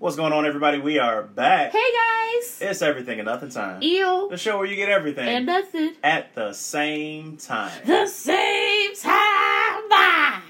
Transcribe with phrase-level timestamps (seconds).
[0.00, 0.78] What's going on, everybody?
[0.78, 1.72] We are back.
[1.72, 2.58] Hey guys!
[2.62, 3.82] It's everything and nothing time.
[3.82, 5.92] Eel The show where you get everything and nothing.
[6.02, 7.70] at the same time.
[7.84, 9.88] The same time.
[9.90, 10.40] Bye.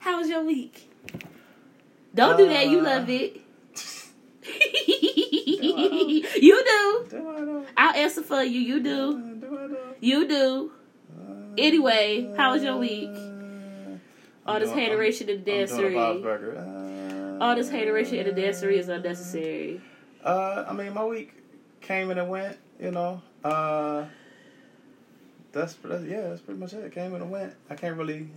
[0.00, 0.90] How was your week?
[2.14, 2.68] Don't do that.
[2.68, 3.40] You Uh, love it.
[6.36, 7.06] you do.
[7.08, 7.64] Do I know?
[7.74, 8.60] I'll answer for you.
[8.60, 8.90] You do.
[8.92, 9.76] Uh, Do?
[10.00, 10.72] You do.
[11.56, 13.08] Anyway, how was your week?
[13.16, 13.96] Uh,
[14.46, 16.87] All this hateration in the I'm doing a Bob's dancery.
[17.40, 19.80] All this hateration in the dancery is unnecessary.
[20.24, 21.32] Uh, I mean, my week
[21.80, 22.56] came and it went.
[22.80, 24.04] You know, uh,
[25.52, 26.92] that's, that's yeah, that's pretty much it.
[26.92, 27.54] Came and it went.
[27.68, 28.28] I can't really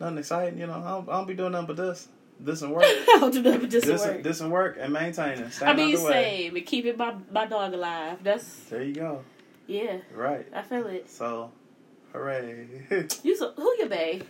[0.00, 0.58] nothing exciting.
[0.58, 2.08] You know, I don't, I don't be doing nothing but this,
[2.40, 4.22] this and work, I'll do nothing but just this, work.
[4.22, 5.50] this and work, and maintaining.
[5.62, 6.56] I mean, same.
[6.56, 8.18] And keeping my, my dog alive.
[8.22, 9.24] That's, There you go.
[9.66, 10.46] yeah, Right.
[10.54, 11.08] I feel it.
[11.08, 11.52] So,
[12.12, 12.66] hooray.
[13.22, 14.22] You so, who your bae?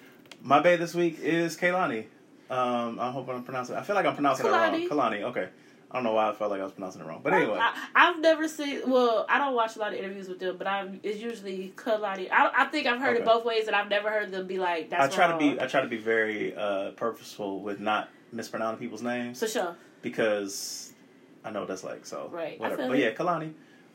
[0.43, 2.07] My bae this week is Kaylani.
[2.53, 3.77] Um, I hope I'm pronouncing.
[3.77, 4.75] I feel like I'm pronouncing it wrong.
[4.75, 5.23] Kehlani.
[5.23, 5.49] Okay.
[5.91, 7.59] I don't know why I felt like I was pronouncing it wrong, but anyway.
[7.61, 8.81] I, have never seen.
[8.87, 11.01] Well, I don't watch a lot of interviews with them, but I'm.
[11.03, 12.31] It's usually Kehlani.
[12.31, 14.93] I, I think I've heard it both ways, and I've never heard them be like.
[14.93, 15.39] I try wrong.
[15.39, 15.61] to be.
[15.61, 19.77] I try to be very uh, purposeful with not mispronouncing people's names for sure.
[20.01, 20.93] because
[21.45, 22.07] I know what that's like.
[22.07, 22.59] So Right.
[22.59, 22.89] Whatever.
[22.89, 23.53] But yeah, Kehlani,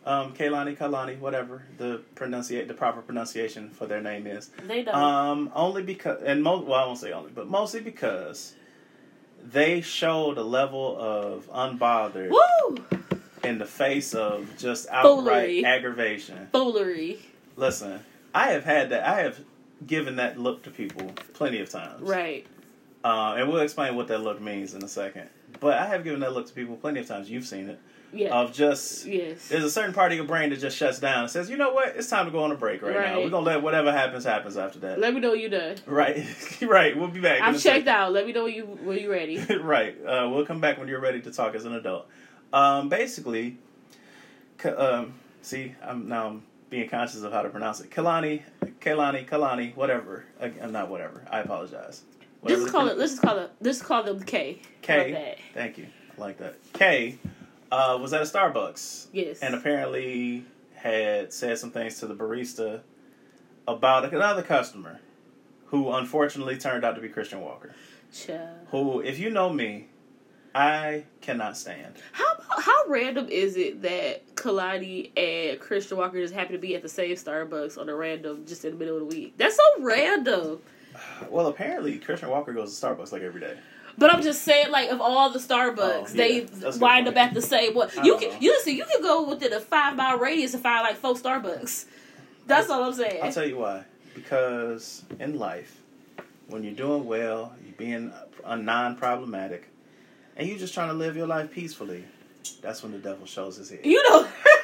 [0.07, 4.49] um, Kaylani, Kehlani, whatever the pronunciate the proper pronunciation for their name is.
[4.65, 4.95] They don't.
[4.95, 8.55] Um, only because, and most, well, I won't say only, but mostly because
[9.43, 12.77] they showed a level of unbothered Woo!
[13.43, 15.65] in the face of just outright Foolery.
[15.65, 16.47] aggravation.
[16.53, 17.19] Foolery.
[17.57, 17.99] Listen,
[18.33, 19.07] I have had that.
[19.07, 19.39] I have
[19.85, 22.01] given that look to people plenty of times.
[22.01, 22.45] Right.
[23.03, 25.29] Uh, and we'll explain what that look means in a second.
[25.59, 27.29] But I have given that look to people plenty of times.
[27.29, 27.79] You've seen it.
[28.13, 28.39] Yeah.
[28.39, 29.49] Of just yes.
[29.49, 31.73] there's a certain part of your brain that just shuts down and says, you know
[31.73, 33.19] what, it's time to go on a break right, now.
[33.19, 34.99] We're gonna let whatever happens happens after that.
[34.99, 35.75] Let me know you done.
[35.85, 36.25] Right,
[36.61, 36.97] right.
[36.97, 37.41] We'll be back.
[37.41, 37.89] I'm checked second.
[37.89, 38.13] out.
[38.13, 39.37] Let me know you when you ready.
[39.61, 39.93] right.
[40.05, 42.07] Uh, we'll come back when you're ready to talk as an adult.
[42.53, 43.57] Um, basically,
[44.63, 47.91] um, see, I'm now I'm being conscious of how to pronounce it.
[47.91, 48.41] Kehlani,
[48.79, 50.23] Kehlani, Kehlani, whatever.
[50.41, 51.25] I'm not whatever.
[51.29, 52.03] I apologize.
[52.43, 52.97] Let's Whatever just call it.
[52.97, 53.51] Let's just call it.
[53.61, 54.61] Let's call them K.
[54.81, 55.37] K.
[55.53, 55.87] Thank you.
[56.17, 56.55] I like that.
[56.73, 57.17] K
[57.71, 59.39] uh, was at a Starbucks Yes.
[59.41, 62.81] and apparently had said some things to the barista
[63.67, 64.99] about another customer
[65.65, 67.73] who unfortunately turned out to be Christian Walker.
[68.13, 68.49] Child.
[68.71, 69.87] Who, if you know me,
[70.55, 71.95] I cannot stand.
[72.13, 76.81] How how random is it that Kehlani and Christian Walker just happen to be at
[76.81, 79.33] the same Starbucks on a random just in the middle of the week?
[79.37, 80.59] That's so random.
[81.29, 83.57] Well, apparently Christian Walker goes to Starbucks like every day.
[83.99, 86.13] But I'm just saying, like of all the Starbucks, Oh, yeah.
[86.15, 87.89] they That's wind up at the same one.
[87.97, 88.37] I You can know.
[88.39, 91.85] you listen, you can go within a five mile radius and find like four Starbucks.
[92.45, 93.21] That's all I'm saying.
[93.23, 93.83] I'll tell you why.
[94.13, 95.81] Because in life,
[96.47, 98.11] when you're doing well, you're being
[98.45, 99.67] a non-problematic,
[100.37, 102.03] and you're just trying to live your life peacefully,
[102.61, 103.81] that's when the devil shows his head.
[103.83, 104.27] you know.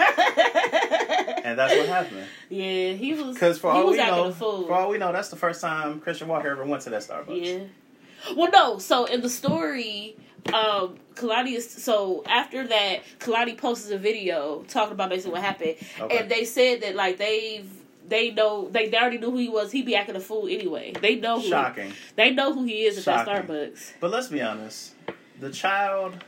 [1.45, 2.25] And that's what happened.
[2.49, 3.33] Yeah, he was.
[3.33, 5.99] Because for he all was we know, for all we know, that's the first time
[5.99, 7.45] Christian Walker ever went to that Starbucks.
[7.45, 8.33] Yeah.
[8.35, 8.77] Well, no.
[8.79, 10.15] So in the story,
[10.53, 15.75] um, Kehlani is so after that, Kehlani posts a video talking about basically what happened,
[15.99, 16.17] Okay.
[16.17, 17.69] and they said that like they've
[18.07, 19.71] they know they, they already knew who he was.
[19.71, 20.93] He'd be acting a fool anyway.
[21.01, 21.91] They know who Shocking.
[22.15, 23.93] they know who he is at that Starbucks.
[23.99, 24.93] But let's be honest,
[25.41, 26.23] the child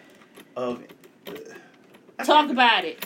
[0.58, 0.84] of
[2.18, 3.06] I Talk about it.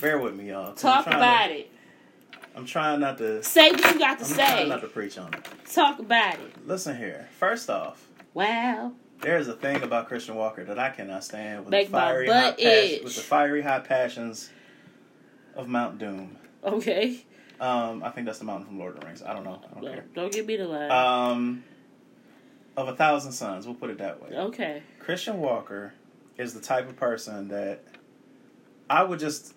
[0.00, 0.72] Bear with me, y'all.
[0.74, 1.70] Talk trying about to, it.
[2.56, 3.42] I'm trying not to.
[3.42, 4.68] Say what you got to I'm trying say.
[4.68, 5.46] not to preach on it.
[5.72, 6.66] Talk about it.
[6.66, 7.28] Listen here.
[7.38, 8.92] First off, Wow.
[9.20, 12.56] There's a thing about Christian Walker that I cannot stand with Make the fiery hot
[12.56, 14.48] passion, with the fiery hot passions
[15.54, 16.36] of Mount Doom.
[16.64, 17.26] Okay.
[17.60, 19.22] Um, I think that's the mountain from Lord of the Rings.
[19.22, 19.60] I don't know.
[19.70, 20.04] I don't care.
[20.14, 20.90] Don't give me the line.
[20.90, 21.64] Um,
[22.78, 24.34] of a thousand sons, we'll put it that way.
[24.34, 24.82] okay.
[24.98, 25.92] Christian Walker
[26.38, 27.84] is the type of person that
[28.88, 29.52] I would just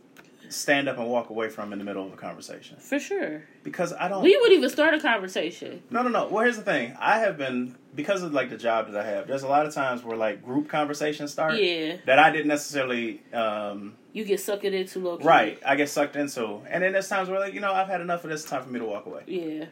[0.49, 3.43] stand up and walk away from in the middle of a conversation For sure.
[3.63, 4.23] because I don't.
[4.23, 5.81] We wouldn't even start a conversation.
[5.89, 6.27] No, no, no.
[6.27, 6.95] Well, here's the thing.
[6.99, 9.27] I have been because of like the job that I have.
[9.27, 11.97] There's a lot of times where like group conversations start Yeah.
[12.05, 13.21] that I didn't necessarily.
[13.33, 15.23] Um, You get sucked into low key.
[15.25, 15.59] right.
[15.65, 18.23] I get sucked into, and then there's times where like you know I've had enough
[18.23, 18.45] of this.
[18.45, 19.23] Time for me to walk away.
[19.27, 19.65] Yeah.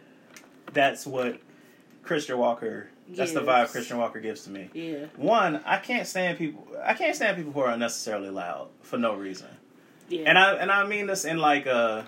[0.74, 1.40] That's what
[2.04, 2.90] Christian Walker.
[3.10, 4.70] That's the vibe Christian Walker gives to me.
[4.74, 5.08] Yeah.
[5.18, 6.66] One, I can't stand people.
[6.82, 9.48] I can't stand people who are unnecessarily loud for no reason.
[10.12, 10.24] Yeah.
[10.30, 12.04] And I and I mean this in like uh,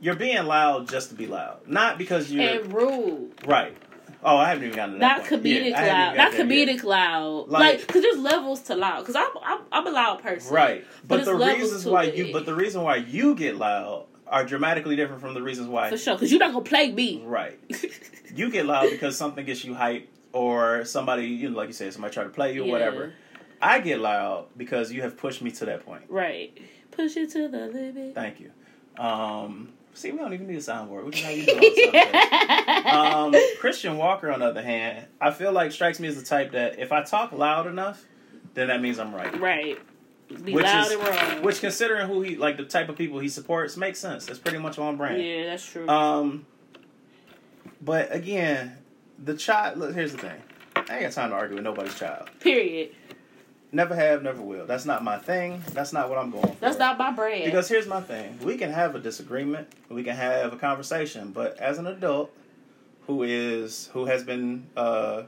[0.00, 3.32] you're being loud just to be loud, not because you're and rude.
[3.46, 3.76] right.
[4.24, 5.18] Oh, I haven't even gotten to that.
[5.18, 5.42] Not point.
[5.42, 6.16] comedic Yeah, loud.
[6.16, 6.68] Not there yet.
[6.78, 7.48] comedic loud.
[7.48, 9.00] Like- Like, because there's levels to loud.
[9.00, 10.54] Because I'm, I'm I'm a loud person.
[10.54, 10.84] Right.
[11.08, 12.14] But But, the reasons why it.
[12.14, 15.90] you but the reason why you get loud are dramatically different from the reasons why
[15.90, 16.14] For sure.
[16.14, 17.22] Because you're not gonna play me.
[17.24, 17.58] Right.
[18.34, 21.92] You get loud because something gets you hyped or somebody, you know, like you said,
[21.92, 22.72] somebody try to play you or Yeah.
[22.72, 23.12] whatever.
[23.60, 26.04] I get loud because you have pushed me to that point.
[26.08, 26.56] Right.
[26.92, 28.14] Push it to the limit.
[28.14, 28.50] Thank you.
[29.02, 31.04] Um, see, we don't even need a soundboard.
[31.04, 35.30] We just have you do all the um, Christian Walker, on the other hand, I
[35.30, 38.04] feel like strikes me as the type that if I talk loud enough,
[38.54, 39.40] then that means I'm right.
[39.40, 39.78] right.
[40.44, 41.42] Be Which loud is- and wrong.
[41.42, 44.26] Which, considering who he like, the type of people he supports, makes sense.
[44.26, 45.22] That's pretty much on brand.
[45.22, 45.86] yeah, that's true.
[45.88, 46.46] Um,
[47.80, 48.76] but again,
[49.22, 49.78] the child.
[49.78, 50.40] Look, here's the thing.
[50.76, 52.28] I ain't got time to argue with nobody's child.
[52.40, 52.94] Period.
[53.74, 54.66] Never have, never will.
[54.66, 55.62] That's not my thing.
[55.72, 56.56] That's not what I'm going for.
[56.60, 57.46] That's not my brand.
[57.46, 61.56] Because here's my thing: we can have a disagreement, we can have a conversation, but
[61.58, 62.30] as an adult
[63.06, 65.22] who is who has been uh,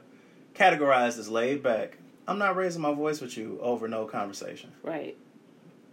[0.55, 1.96] categorized as laid back,
[2.29, 4.73] I'm not raising my voice with you over no conversation.
[4.82, 5.17] right.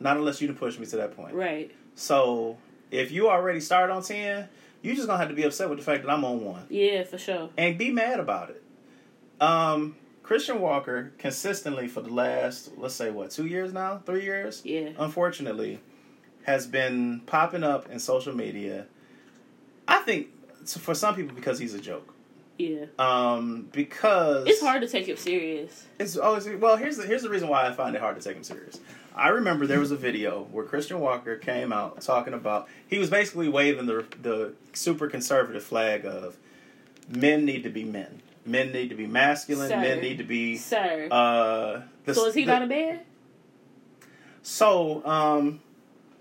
[0.01, 1.36] Not unless you to push me to that point.
[1.36, 1.71] Right.
[1.94, 2.57] So
[2.89, 4.50] if you already started on ten,
[4.81, 7.03] you just gonna have to be upset with the fact that I'm on one Yeah,
[7.03, 7.50] for sure.
[7.56, 8.63] and be mad about it.
[9.39, 9.95] Um,
[10.31, 14.92] Christian Walker consistently for the last let's say what two years now, three years Yeah.
[14.98, 15.81] unfortunately,
[16.44, 18.86] has been popping up in social media.
[19.89, 20.28] I think
[20.66, 22.13] for some people because he's a joke.
[22.57, 22.86] Yeah.
[22.98, 25.86] Um, because It's hard to take him serious.
[26.00, 26.77] It's always well.
[26.77, 28.80] Here's the here's the reason why I find it hard to take him serious.
[29.13, 33.10] I remember there was a video where Christian Walker came out talking about he was
[33.10, 36.38] basically waving the the super conservative flag of
[37.10, 38.22] men need to be men.
[38.45, 39.69] Men need to be masculine.
[39.69, 39.79] Sir.
[39.79, 40.57] Men need to be.
[40.57, 41.07] Sir.
[41.11, 43.01] Uh, the, so is he the- not a man?
[44.43, 45.61] So, um,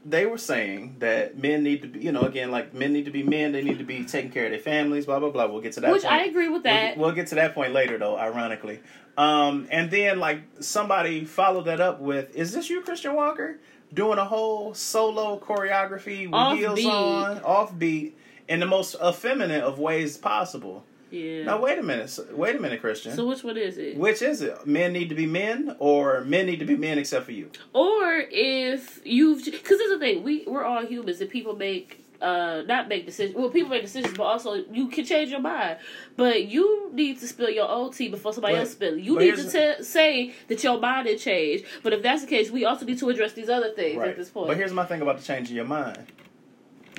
[0.05, 3.11] they were saying that men need to be, you know, again, like men need to
[3.11, 3.53] be men.
[3.53, 5.07] They need to be taking care of their families.
[5.07, 5.47] Blah blah blah.
[5.47, 5.93] We'll get to that.
[5.93, 6.15] Which point.
[6.15, 6.97] I agree with that.
[6.97, 8.17] We'll, we'll get to that point later, though.
[8.17, 8.81] Ironically,
[9.17, 13.59] um, and then like somebody followed that up with, "Is this you, Christian Walker,
[13.93, 16.91] doing a whole solo choreography with heels Offbeat.
[16.91, 18.13] on, offbeat,
[18.49, 21.45] in the most effeminate of ways possible?" Yeah.
[21.45, 22.19] Now wait a minute.
[22.33, 23.15] Wait a minute, Christian.
[23.15, 23.97] so which one is it?
[23.97, 24.67] Which is it?
[24.67, 27.51] Men need to be men, or men need to be men except for you?
[27.73, 32.05] Or if you've, because this is the thing, we we're all humans and people make.
[32.21, 33.35] Uh, not make decisions.
[33.35, 35.79] Well, people make decisions, but also you can change your mind.
[36.17, 39.01] But you need to spill your own tea before somebody But- else spills.
[39.01, 41.65] You need to te- say that your mind had changed.
[41.83, 44.29] But if that's the case, we also need to address these other things at this
[44.29, 44.49] point.
[44.49, 46.05] But here's my thing about the change changing your mind.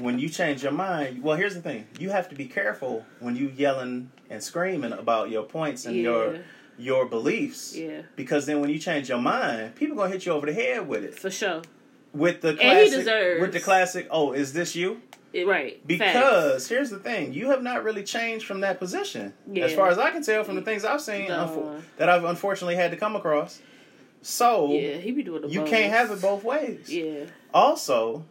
[0.02, 3.36] When you change your mind, well, here's the thing: you have to be careful when
[3.36, 6.36] you yelling and screaming about your points and yeah, your
[6.78, 10.46] your beliefs, yeah, because then when you change your mind, people gonna hit you over
[10.48, 11.14] the head with it.
[11.18, 11.62] for sure.
[12.14, 15.02] With the he classic, deserves- with the classic, oh, is this you?
[15.34, 15.76] Eh, right.
[15.76, 15.86] Facts.
[15.88, 19.66] Because here's the thing: you have not really changed from that position, Yeah.
[19.66, 21.36] as far as I can tell from the things I've seen No.
[21.48, 23.62] unfo- that I've unfortunately had to come across.
[24.24, 26.92] So yeah, he be doing the you can't have it both ways.
[26.94, 28.26] Yeah, Also,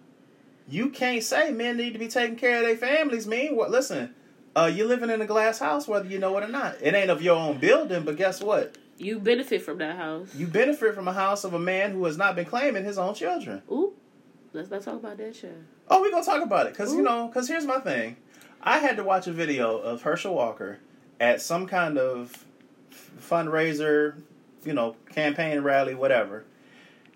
[0.70, 3.26] you can't say men need to be taking care of their families.
[3.26, 3.70] Mean what?
[3.70, 4.14] Listen,
[4.56, 6.76] uh, you're living in a glass house, whether you know it or not.
[6.80, 8.76] It ain't of your own building, but guess what?
[9.00, 10.34] you benefit from that house.
[10.34, 13.14] You benefit from a house of a man who has not been claiming his own
[13.14, 13.62] children.
[13.70, 13.94] Ooh,
[14.52, 15.56] let's not talk about that shit.
[15.88, 18.16] Oh, we gonna talk about it, cause you know, cause here's my thing.
[18.62, 20.80] I had to watch a video of Herschel Walker
[21.18, 22.44] at some kind of
[23.18, 24.16] fundraiser,
[24.64, 26.44] you know, campaign rally, whatever.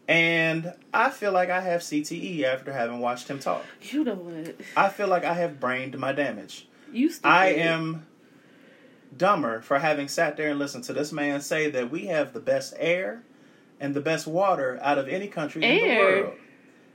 [0.06, 3.64] And I feel like I have CTE after having watched him talk.
[3.82, 4.56] You know what?
[4.76, 6.68] I feel like I have brained my damage.
[6.92, 7.28] You stupid.
[7.28, 8.06] I am
[9.16, 12.40] dumber for having sat there and listened to this man say that we have the
[12.40, 13.22] best air
[13.80, 16.34] and the best water out of any country in the world.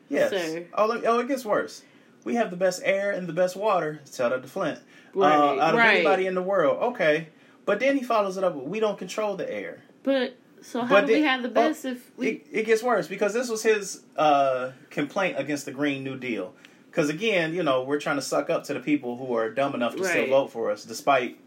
[0.09, 0.31] Yes.
[0.31, 0.65] Sir.
[0.73, 1.83] Oh, oh, it gets worse.
[2.23, 4.01] We have the best air and the best water.
[4.11, 4.79] Tell that to Flint.
[5.13, 5.95] Right, uh, out of right.
[5.95, 6.93] anybody in the world.
[6.93, 7.29] Okay.
[7.65, 9.83] But then he follows it up with, we don't control the air.
[10.03, 12.27] But so how But do we the- have the oh, best if we?
[12.27, 16.53] It, it gets worse because this was his uh, complaint against the Green New Deal.
[16.89, 19.75] Because again, you know, we're trying to suck up to the people who are dumb
[19.75, 21.37] enough to still vote for us, despite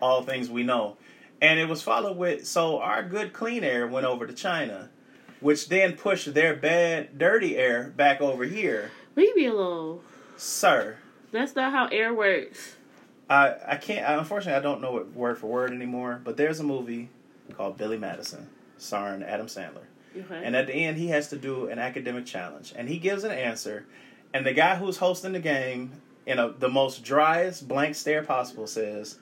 [0.00, 0.96] all things we know.
[1.40, 4.90] And it was followed with so our good clean air went over to China,
[5.40, 8.90] which then pushed their bad dirty air back over here.
[9.16, 10.00] Leave me alone.
[10.36, 10.96] Sir,
[11.32, 12.76] That's not how air works.
[13.30, 14.08] I I can't.
[14.08, 16.20] I, unfortunately, I don't know it word for word anymore.
[16.22, 17.08] But there's a movie
[17.52, 19.86] called Billy Madison, starring Adam Sandler.
[20.16, 20.42] Okay.
[20.44, 23.30] And at the end, he has to do an academic challenge, and he gives an
[23.32, 23.86] answer.
[24.34, 25.92] And the guy who's hosting the game,
[26.26, 29.18] in a, the most driest blank stare possible, says,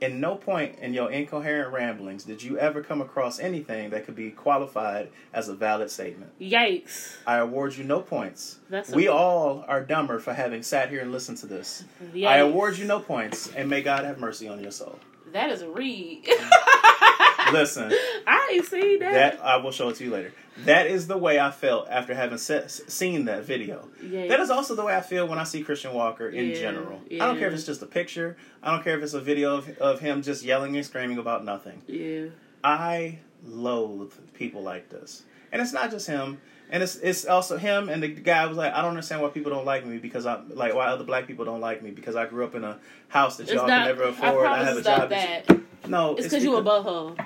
[0.00, 4.16] "In no point in your incoherent ramblings did you ever come across anything that could
[4.16, 6.32] be qualified as a valid statement.
[6.40, 7.16] Yikes.
[7.26, 8.58] I award you no points.
[8.70, 11.84] That's we all are dumber for having sat here and listened to this.
[12.14, 12.26] Yikes.
[12.26, 14.98] I award you no points, and may God have mercy on your soul."
[15.32, 16.26] That is a read.
[17.52, 17.92] Listen.
[18.26, 19.12] I ain't seen that.
[19.12, 20.32] That I will show it to you later.
[20.64, 23.88] That is the way I felt after having se- seen that video.
[24.02, 27.00] That is also the way I feel when I see Christian Walker in Yeah, general.
[27.10, 28.36] I don't care if it's just a picture.
[28.62, 31.44] I don't care if it's a video of, of him just yelling and screaming about
[31.44, 31.82] nothing.
[31.86, 32.26] Yeah.
[32.62, 36.40] I loathe people like this, and it's not just him.
[36.72, 39.52] And it's it's also him and the guy was like, I don't understand why people
[39.52, 42.24] don't like me because I like why other black people don't like me because I
[42.26, 43.84] grew up in a house that It's y'all not.
[43.84, 44.46] can never afford.
[44.46, 45.08] I, promise have a job.
[45.10, 45.50] that that.
[45.56, 47.22] you- no, It's because you a butthole.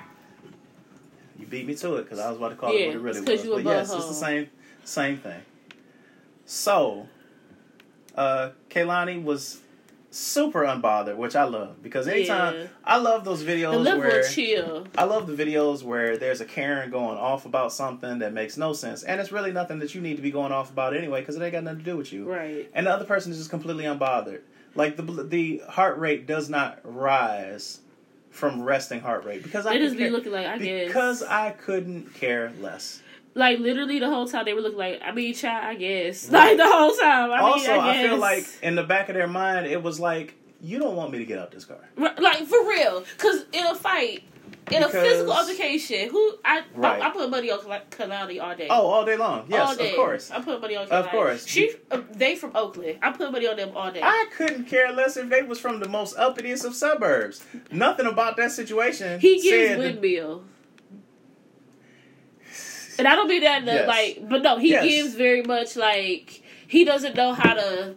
[1.39, 2.99] You beat me to it because I was about to call Yeah, it what it
[2.99, 3.45] really it's was.
[3.45, 4.49] you a But yes, it's the same
[4.83, 5.41] same thing.
[6.45, 7.07] So,
[8.15, 9.61] uh, Kaylani was
[10.09, 12.67] super unbothered, which I love because anytime Yeah.
[12.83, 14.87] I love those videos where chill.
[14.97, 18.73] I love the videos where there's a Karen going off about something that makes no
[18.73, 21.35] sense, and it's really nothing that you need to be going off about anyway because
[21.35, 22.29] it ain't got nothing to do with you.
[22.29, 22.69] Right.
[22.73, 24.41] And the other person is just completely unbothered.
[24.75, 27.79] Like the the heart rate does not rise
[28.29, 32.13] from resting heart rate because I just be looking like I guess because I couldn't
[32.13, 33.01] care less.
[33.37, 36.57] Like literally the whole time they were looking like I mean child I guess like
[36.57, 39.27] the whole time I also, mean I, I, feel like in the back of their
[39.27, 41.77] mind, it was like, you don't want me to get out this car.
[41.97, 44.23] Like for real because in a fight
[44.71, 46.99] in a physical altercation who I Right.
[46.99, 49.45] I, I put money on Kehlani all day Oh, all day long.
[49.49, 50.31] Yes, all day of course.
[50.31, 51.45] I put money on Of course.
[51.45, 54.91] she uh, they from Oakland I put money on them all day I couldn't care
[54.91, 57.45] less if they was from the most uppitiest of suburbs.
[57.71, 59.19] Nothing about that situation.
[59.19, 60.01] he gives said
[62.99, 63.87] And I don't mean that the, Yes.
[63.87, 64.85] like, but no, he Yes.
[64.85, 67.95] gives very much like he doesn't know how to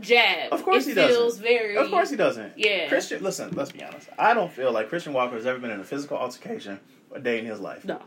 [0.00, 0.52] jab.
[0.52, 1.16] Of course it he doesn't.
[1.16, 1.76] feels very.
[1.76, 2.52] Of course he doesn't.
[2.56, 2.88] Yeah.
[2.88, 4.08] Christian, listen, let's be honest.
[4.18, 6.80] I don't feel like Christian Walker has ever been in a physical altercation
[7.14, 7.84] a day in his life.
[7.84, 8.00] No,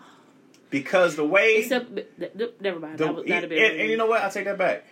[0.70, 1.90] Because the way except
[2.62, 2.98] never mind.
[2.98, 4.22] The- that was he- not a and, and you know what?
[4.22, 4.86] I'll take that back.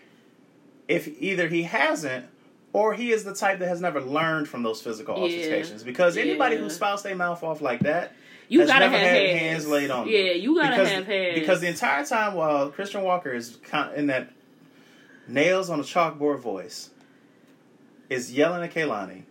[0.87, 2.25] If either he hasn't,
[2.73, 5.21] or he is the type that has never learned from those physical Yeah.
[5.23, 5.83] altercations.
[5.83, 6.61] Because anybody Yeah.
[6.63, 8.13] who spouts their mouth off like that
[8.61, 9.39] you gotta have had hands.
[9.39, 10.13] hands laid on them.
[10.13, 11.39] Yeah, you gotta because, have hands.
[11.39, 13.57] Because the entire time while Christian Walker is
[13.95, 14.31] in that
[15.27, 16.89] nails on a chalkboard voice,
[18.09, 19.23] is yelling at Kaylani.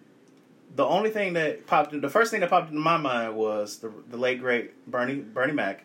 [0.75, 3.79] The only thing that popped in, the first thing that popped into my mind was
[3.79, 5.85] the the late great Bernie Bernie Mac.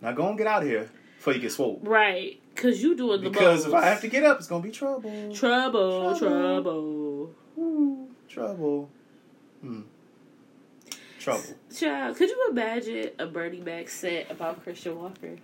[0.00, 1.78] Now go and get out of here before you get swole.
[1.84, 3.68] right, because you doing the Because most.
[3.68, 5.32] if I have to get up, it's gonna be trouble.
[5.32, 6.18] trouble, Trouble.
[6.18, 7.34] trouble.
[7.58, 8.90] Ooh, trouble.
[9.60, 9.82] Hmm.
[11.22, 11.44] Trouble.
[11.76, 15.36] Child, could you imagine a Bernie Mac set about Christian Walker?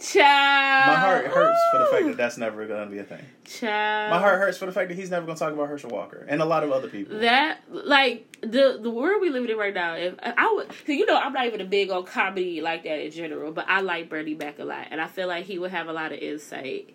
[0.00, 3.24] Child, My heart hurts for the fact that that's never gonna be a thing.
[3.44, 4.10] child.
[4.12, 6.40] My heart hurts for the fact that he's never gonna talk about Herschel Walker and
[6.40, 7.18] a lot of other people.
[7.18, 9.94] That like the the world we live in right now.
[9.94, 13.10] If I would, you know, I'm not even a big on comedy like that in
[13.10, 15.88] general, but I like Bernie Mac a lot, and I feel like he would have
[15.88, 16.94] a lot of insight.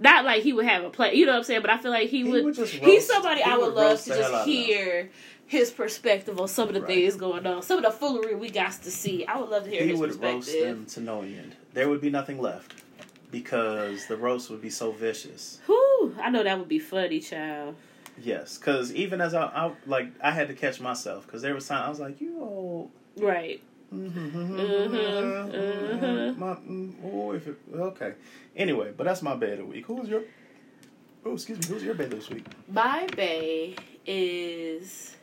[0.00, 1.90] Not like he would have a play, you know what I'm saying, but I feel
[1.92, 2.44] like he, He would.
[2.44, 5.10] would he's somebody I would would love to just hear
[5.50, 6.86] his perspective on some of the Right.
[6.88, 9.26] things going on, some of the foolery we got to see.
[9.26, 11.56] I would love to hear he his would roast them to no end.
[11.74, 12.84] There would be nothing left
[13.32, 15.58] because the roast would be so vicious.
[15.66, 17.74] Whew, I know that would be funny, child.
[18.16, 21.66] Yes, because even as I, I like, I had to catch myself because there was
[21.66, 22.92] time I was like, you old.
[23.16, 23.60] Right.
[23.92, 26.36] Mm-hmm, mhm.
[26.36, 28.12] My, mm, oh, if it, okay.
[28.54, 29.86] Anyway, but that's my bay of the week.
[29.86, 30.22] Who's your?
[31.24, 31.74] Oh, excuse me.
[31.74, 32.46] Who's your bay this week?
[32.68, 33.74] My bae
[34.06, 35.16] is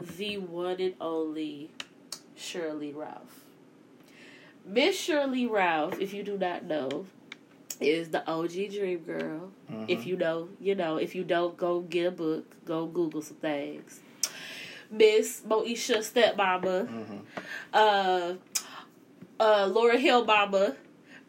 [0.00, 1.70] the one and only
[2.36, 3.44] Sheryl Lee Ralph.
[4.64, 7.06] Miss Sheryl Lee Ralph, if you do not know,
[7.80, 9.50] is the OG Dream Girl.
[9.70, 9.84] Mhm.
[9.88, 10.96] If you know, you know.
[10.96, 12.44] If you don't, go get a book.
[12.64, 14.00] Go Google some things.
[14.90, 17.20] Miss Moesha Stepmama, Mhm.
[17.72, 18.34] uh,
[19.38, 20.76] uh, Lauryn Hill Mama,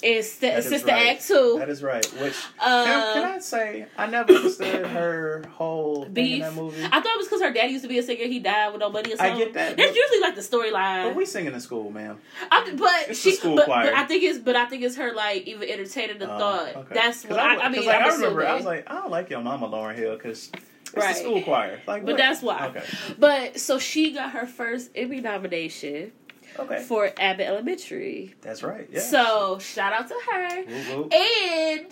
[0.01, 1.08] and St- That is Sister right.
[1.08, 1.56] Act Two.
[1.60, 2.06] That is right.
[2.22, 6.41] Which Uh, can, I, can I say I never understood her whole Beef.
[6.41, 6.84] that movie.
[6.84, 8.24] I thought it was because her daddy used to be a singer.
[8.25, 9.34] He died with no money or something.
[9.36, 11.03] I get that, That's usually like the storyline.
[11.10, 12.18] But we singing in the school, ma'am.
[12.50, 13.86] I, but It's the she, school but, choir.
[13.86, 16.75] but I think it's, but I think it's her like even entertaining the Uh, thought.
[16.75, 16.94] okay.
[16.96, 17.86] That's what I, I 'cause, mean.
[17.86, 20.96] like, I remember, I was like, I don't like your mama, Lauryn Hill, because it's
[20.96, 21.13] Right.
[21.15, 21.82] the school choir.
[21.86, 22.18] Like, but what?
[22.18, 22.68] that's why.
[22.68, 22.84] Okay.
[23.20, 26.12] But so she got her first Emmy nomination
[26.58, 26.82] Okay.
[26.82, 28.36] for Abbott Elementary.
[28.41, 28.88] That's right.
[28.91, 29.01] Yeah.
[29.01, 30.63] So shout out to her
[31.12, 31.86] and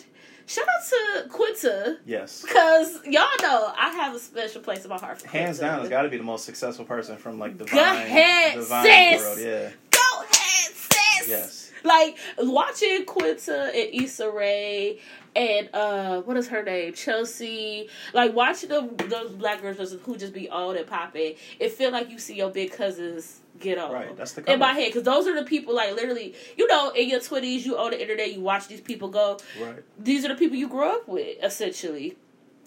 [0.46, 0.88] shout out
[1.24, 2.42] to Quinta Yes.
[2.42, 5.72] because y'all know I have a special place in my heart for Hands Quinta.
[5.74, 8.58] down, has got to be the most successful person from like the Go Vine, ahead,
[8.58, 9.22] the Vine sis.
[9.22, 9.40] world.
[9.40, 9.70] Yeah.
[9.92, 11.28] Go ahead, sis.
[11.30, 11.72] Yes.
[11.84, 15.00] Like watching Quinta and Issa Rae
[15.38, 16.94] and uh what is her name?
[16.94, 17.89] Chelsea.
[18.13, 21.36] Like watching them those black girls who just be old and popping.
[21.60, 23.91] It feel like you see your big cousins get on.
[23.91, 24.17] Right.
[24.17, 27.10] That's the In my head, because those are the people like literally, you know, in
[27.10, 29.38] your twenties, you on the internet, you watch these people go.
[29.62, 29.84] Right.
[30.00, 32.17] These are the people you grew up with, essentially.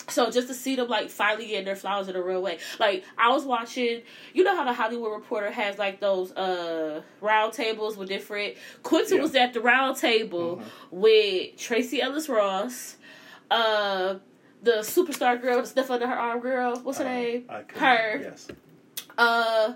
[0.09, 2.59] So just to see them like finally getting their flowers in a real way.
[2.79, 4.03] Like I was watching,
[4.35, 8.55] you know how the Hollywood Reporter has like those uh round tables with different.
[8.83, 9.23] Quinta Yeah.
[9.23, 10.65] was at the round table Mhm.
[10.91, 12.97] with Tracee Ellis Ross,
[13.51, 14.17] uh,
[14.63, 16.77] the superstar girl, the stuff under her arm girl.
[16.81, 17.49] What's her Uh, name?
[17.77, 18.21] Her.
[18.23, 18.49] Yes.
[19.17, 19.75] Uh,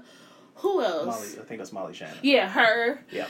[0.56, 1.06] Who else?
[1.06, 2.16] Molly, I think that's Molly Shannon.
[2.22, 3.04] Yeah, her.
[3.10, 3.26] Yeah.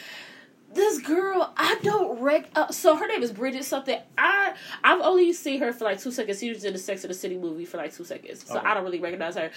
[0.75, 2.49] This girl, I don't rec.
[2.55, 3.99] Uh, so her name is Bridget something.
[4.19, 6.41] I I've only seen her for like two seconds.
[6.41, 8.67] She was in the Sex and the City movie for like two seconds, so Okay.
[8.67, 9.51] I don't really recognize her.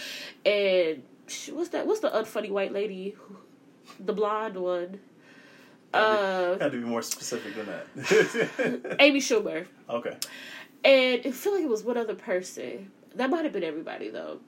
[0.45, 1.87] And she, what's that?
[1.87, 3.15] What's the unfunny white lady,
[3.99, 4.99] the blonde one?
[5.93, 8.95] Uh, Got to be more specific than that.
[8.99, 9.65] Amy Schumer.
[9.89, 10.17] okay.
[10.83, 12.91] And I feel like it was one other person.
[13.15, 14.39] That might have been everybody though.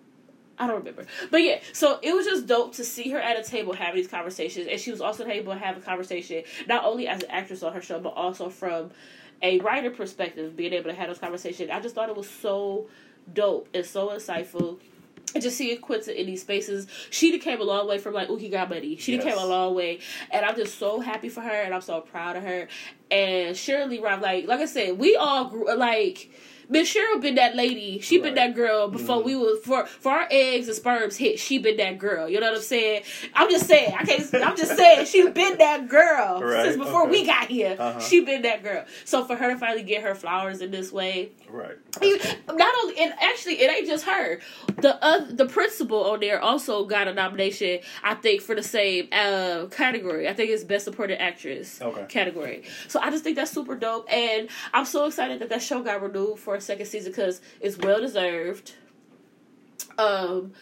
[0.60, 1.06] I don't remember.
[1.32, 4.10] But yeah, so it was just dope to see her at a table having these
[4.12, 4.68] conversations.
[4.70, 7.74] And she was also able to have a conversation, not only as an actress on
[7.74, 8.92] her show, but also from
[9.42, 11.70] a writer perspective, being able to have those conversations.
[11.72, 12.90] I just thought it was so
[13.34, 14.80] dope and so insightful.
[15.34, 18.36] And just seeing Quinta in these spaces, she came a long way from like, ooh,
[18.36, 18.98] he got money.
[18.98, 19.24] She Yes.
[19.24, 20.00] came a long way.
[20.32, 22.68] And I'm just so happy for her and I'm so proud of her.
[23.12, 26.32] And Sheryl Lee Ralph, like like I said, we all grew like
[26.72, 28.00] Miss Cheryl been that lady.
[28.00, 28.36] She been Right.
[28.36, 29.24] that girl before Mhm.
[29.26, 31.40] we was for for our eggs and sperms hit.
[31.40, 32.30] She been that girl.
[32.30, 33.02] You know what I'm saying?
[33.34, 33.94] I'm just saying.
[33.98, 34.34] I can't.
[34.36, 35.06] I'm just saying.
[35.08, 37.12] She been that girl Right, since before okay.
[37.12, 37.76] we got here.
[37.80, 38.00] Uh-huh.
[38.00, 38.86] She been that girl.
[39.04, 41.78] So for her to finally get her flowers in this way, Right.
[42.48, 44.40] not only and actually it ain't just her.
[44.78, 47.80] The uh, the principal on there also got a nomination.
[48.04, 50.28] I think for the same uh, category.
[50.30, 52.06] I think it's best supported actress Okay.
[52.10, 52.64] category.
[52.88, 56.02] So I just think that's super dope, and I'm so excited that that show got
[56.02, 58.74] renewed for a second season because it's well deserved.
[59.98, 60.54] Um,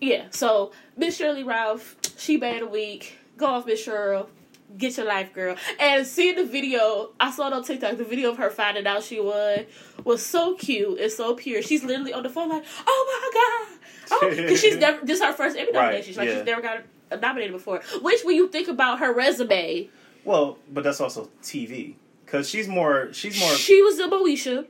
[0.00, 0.26] yeah.
[0.30, 3.16] So Miss Sheryl Lee Ralph, she bad a week.
[3.36, 4.28] Go off, Miss Cheryl.
[4.76, 5.56] Get your life, girl.
[5.80, 7.96] And seeing the video, I saw it on TikTok.
[7.96, 9.66] The video of her finding out she won
[10.04, 11.60] was so cute and so pure.
[11.60, 13.78] She's literally on the phone like, "Oh my god!"
[14.22, 15.04] Oh, because she's never.
[15.04, 16.14] This is her first Emmy Right, nomination.
[16.14, 16.36] Like yeah.
[16.36, 16.82] she's never got
[17.20, 17.80] nominated before.
[18.00, 19.88] Which, when you think about her resume,
[20.24, 23.12] Well, but that's also TV because she's more.
[23.12, 23.50] She's more.
[23.56, 24.66] she was in Moesha.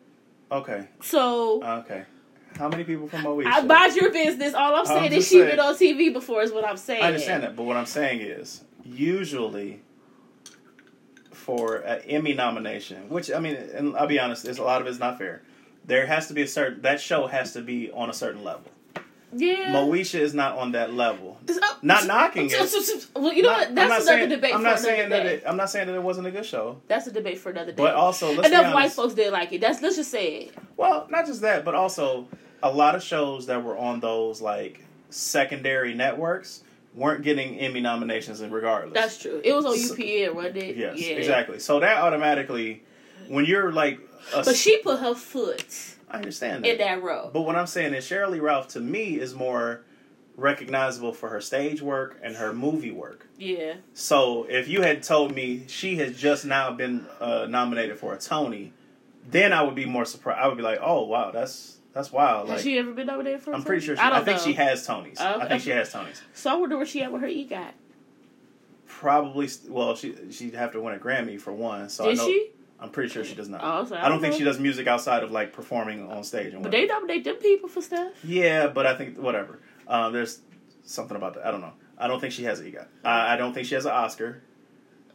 [0.50, 0.88] Okay.
[1.00, 2.04] So Okay.
[2.56, 3.46] How many people from Moesha?
[3.46, 4.54] I mind your business.
[4.54, 6.42] All I'm saying is just she been on TV before.
[6.42, 7.02] Is what I'm saying.
[7.02, 9.82] I understand that, but what I'm saying is usually
[11.32, 14.98] for an Emmy nomination, which I mean, and I'll be honest, a lot of it's
[14.98, 15.42] not fair.
[15.84, 18.70] There has to be a certain that show has to be on a certain level.
[19.32, 19.72] Yeah.
[19.72, 21.38] Moesha is not on that level.
[21.82, 23.06] Not knocking it.
[23.14, 23.74] Well, you know Not- what?
[23.74, 25.34] That's not another saying, debate I'm for not another saying that day.
[25.34, 27.72] it, I'm not saying that it wasn't a good show, That's a debate for another
[27.72, 27.76] day.
[27.76, 29.60] but also Enough white folks didn't like it.
[29.60, 30.54] That's let's just say it.
[30.76, 32.26] Well, not just that, but also
[32.62, 36.62] a lot of shows that were on those like secondary networks
[36.94, 38.94] weren't getting Emmy nominations regardless.
[38.94, 39.40] That's true.
[39.44, 40.76] It was on So- UPN, wasn't it?
[40.76, 41.14] Yes, yeah.
[41.14, 41.58] exactly.
[41.60, 42.82] So that automatically,
[43.28, 44.00] when you're like,
[44.34, 45.64] a, But she put her foot
[46.10, 46.72] I understand that.
[46.72, 47.02] in that.
[47.02, 47.30] role.
[47.32, 49.82] But what I'm saying is, Sheryl Lee Ralph to me is more
[50.36, 53.28] recognizable for her stage work and her movie work.
[53.38, 53.74] Yeah.
[53.94, 58.18] So if you had told me she has just now been uh, nominated for a
[58.18, 58.72] Tony,
[59.28, 60.40] then I would be more surprised.
[60.40, 62.48] I would be like, oh wow, that's that's wild.
[62.48, 63.54] Has she ever been nominated for?
[63.54, 63.96] I'm pretty sure.
[63.96, 64.44] She, I I, don't think know.
[64.44, 65.20] she has Tonys.
[65.20, 66.20] I think she has Tonys.
[66.34, 67.72] So I wonder where she at with her EGOT.
[68.86, 69.48] Probably.
[69.68, 71.88] Well, she she'd have to win a Grammy for one.
[71.88, 72.50] So I know, she?
[72.80, 73.60] I'm pretty sure she does not.
[73.62, 76.54] Oh, so I don't think she does music outside of like performing on stage.
[76.60, 78.12] But they nominate them people for stuff.
[78.24, 79.60] Yeah, but I think whatever.
[79.86, 80.40] Um, there's
[80.84, 81.46] something about that.
[81.46, 81.72] I don't know.
[81.98, 82.86] I don't think she has an EGOT.
[83.04, 84.42] I, I don't think she has an Oscar.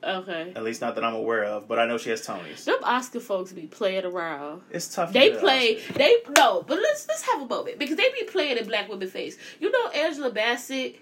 [0.04, 0.54] Okay.
[0.56, 1.68] At least not that I'm aware of.
[1.68, 2.64] But I know she has Tonys.
[2.66, 4.62] Them Oscar folks be playing around.
[4.70, 5.10] It's tough.
[5.10, 5.78] to They get play.
[5.78, 5.94] Oscar.
[5.94, 9.08] They no, but let's let's have a moment because they be playing in black women
[9.08, 9.38] face.
[9.60, 11.00] You know Angela Bassett,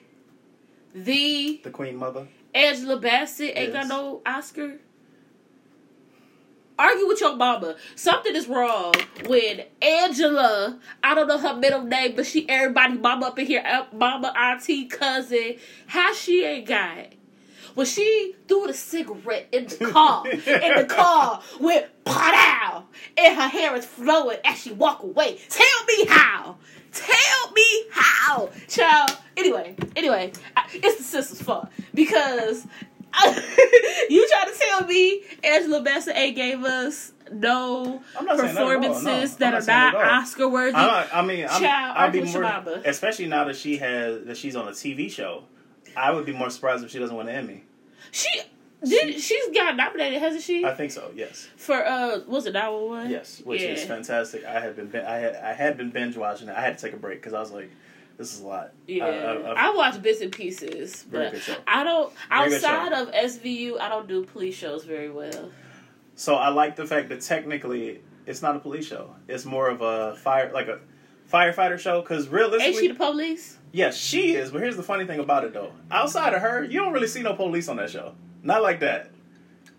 [0.95, 2.27] the the Queen Mother.
[2.53, 4.79] Angela Bassett ain't got no Oscar.
[6.77, 7.75] Argue with your mama.
[7.95, 8.93] Something is wrong
[9.27, 13.63] when Angela, I don't know her middle name, but she everybody mama up in here,
[13.65, 15.57] uh, mama, auntie, cousin.
[15.87, 17.13] How she ain't got it?
[17.75, 22.85] When she threw the cigarette in the car, in the car with pot out,
[23.17, 25.39] and her hair is flowing as she walk away.
[25.49, 26.57] Tell me how.
[26.91, 29.17] Tell me how, child.
[29.35, 32.67] Anyway, anyway, I, it's the sister's fault because
[34.09, 38.37] you try to tell me Angela Bassett ain't gave us no saying that all, no.
[38.37, 40.19] performances that are not that at all.
[40.19, 40.75] Oscar worthy?
[40.75, 44.25] I mean, I'm, Child, I'd be argue with your more, especially now that she has
[44.25, 45.43] that she's on a TV show.
[45.95, 47.63] I would be more surprised if she doesn't win an Emmy.
[48.11, 48.29] She
[48.83, 49.19] did.
[49.19, 50.65] She's got nominated, hasn't she?
[50.65, 51.11] I think so.
[51.15, 53.11] Yes, For uh, was it 911?
[53.11, 54.43] yes, which is fantastic.
[54.45, 56.55] I had been, I had, I had been binge watching it.
[56.55, 57.71] I had to take a break because I was like,
[58.23, 58.71] this is a lot.
[58.87, 61.35] Yeah, I- I- watch bits and pieces, but.
[61.67, 62.11] I don't.
[62.29, 65.51] Very outside of SVU, I don't do police shows very well.
[66.15, 69.15] So I like the fact that technically it's not a police show.
[69.27, 70.79] It's more of a fire, like a
[71.31, 72.01] firefighter show.
[72.01, 73.57] Because Ain't realistically, she the police?
[73.71, 74.51] Yes, she is.
[74.51, 75.71] But here's the funny thing about it, though.
[75.91, 78.15] Outside of her, you don't really see no police on that show.
[78.43, 79.09] Not like that.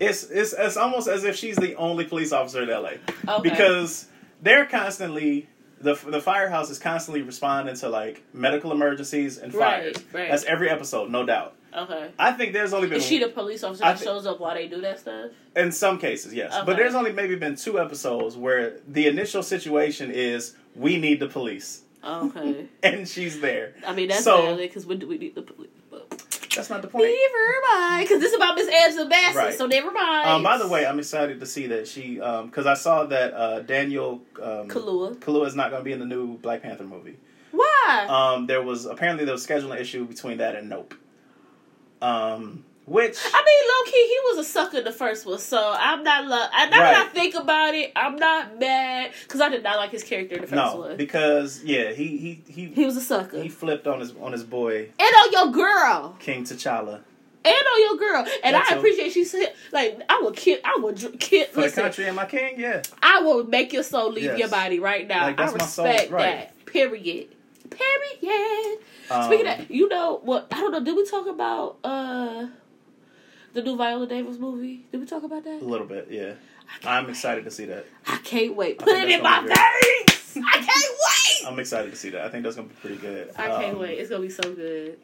[0.00, 2.94] It's it's it's almost as if she's the only police officer in LA
[3.28, 3.48] Okay.
[3.48, 4.08] because
[4.42, 5.48] they're constantly
[5.84, 9.96] the the firehouse is constantly responding to like medical emergencies and fires.
[9.96, 10.04] right.
[10.12, 10.30] right.
[10.30, 11.54] That's every episode, no doubt.
[11.76, 12.10] Okay.
[12.18, 14.68] I think there's only been Is she the police officer that shows up while they
[14.68, 15.30] do that stuff?
[15.56, 16.64] in some cases, yes, Okay.
[16.66, 21.28] but there's only maybe been two episodes where the initial situation is we need the
[21.28, 22.66] police, Okay.
[22.82, 23.74] and she's there.
[23.86, 25.70] I mean, that's So- because when do we need the police?
[26.54, 27.04] That's not the point.
[27.06, 29.54] never mind, because this is about Miss Angela Bassett, Right.
[29.54, 30.28] so never mind.
[30.28, 33.60] Um, by the way, I'm excited to see that she, because I saw that uh,
[33.60, 35.16] Daniel um, Kaluuya.
[35.16, 37.16] Kaluuya is not going to be in the new Black Panther movie.
[37.50, 38.06] Why?
[38.08, 40.94] Um, there was apparently there was a scheduling issue between that and Nope.
[42.02, 45.74] Um, which I mean, low key, he was a sucker in the first one, so
[45.78, 46.26] I'm not.
[46.26, 49.76] Lo- I- now that I think about it, I'm not mad because I did not
[49.76, 50.96] like his character in the first no, one.
[50.96, 54.44] because yeah, he he he he was a sucker, he flipped on his on his
[54.44, 57.00] boy and on your girl, King T'Challa
[57.46, 60.78] and on your girl, and That I appreciate she said, like, I would kill, I
[60.80, 61.46] would dr- kill.
[61.48, 62.58] for Listen, the country and my king.
[62.58, 64.38] Yeah, I will make your soul leave Yes.
[64.38, 65.24] your body right now.
[65.26, 66.22] Like, I that's my soul, respect right.
[66.22, 66.66] that.
[66.66, 67.28] Period.
[67.70, 68.78] Period.
[69.10, 70.46] um, Speaking of, you know what?
[70.52, 70.82] I don't know.
[70.84, 72.46] Did we talk about uh
[73.54, 74.84] the new Viola Davis movie?
[74.92, 75.62] Did we talk about that?
[75.62, 76.08] a little bit.
[76.10, 76.34] Yeah,
[76.84, 77.86] I'm excited to see that.
[78.06, 78.78] I can't wait.
[78.78, 80.38] Put it in my veins.
[80.46, 80.68] I can't
[81.46, 81.52] wait.
[81.52, 82.22] I'm excited to see that.
[82.22, 83.30] I think that's gonna be pretty good.
[83.36, 83.98] I can't Um, wait.
[83.98, 84.98] It's gonna be so good.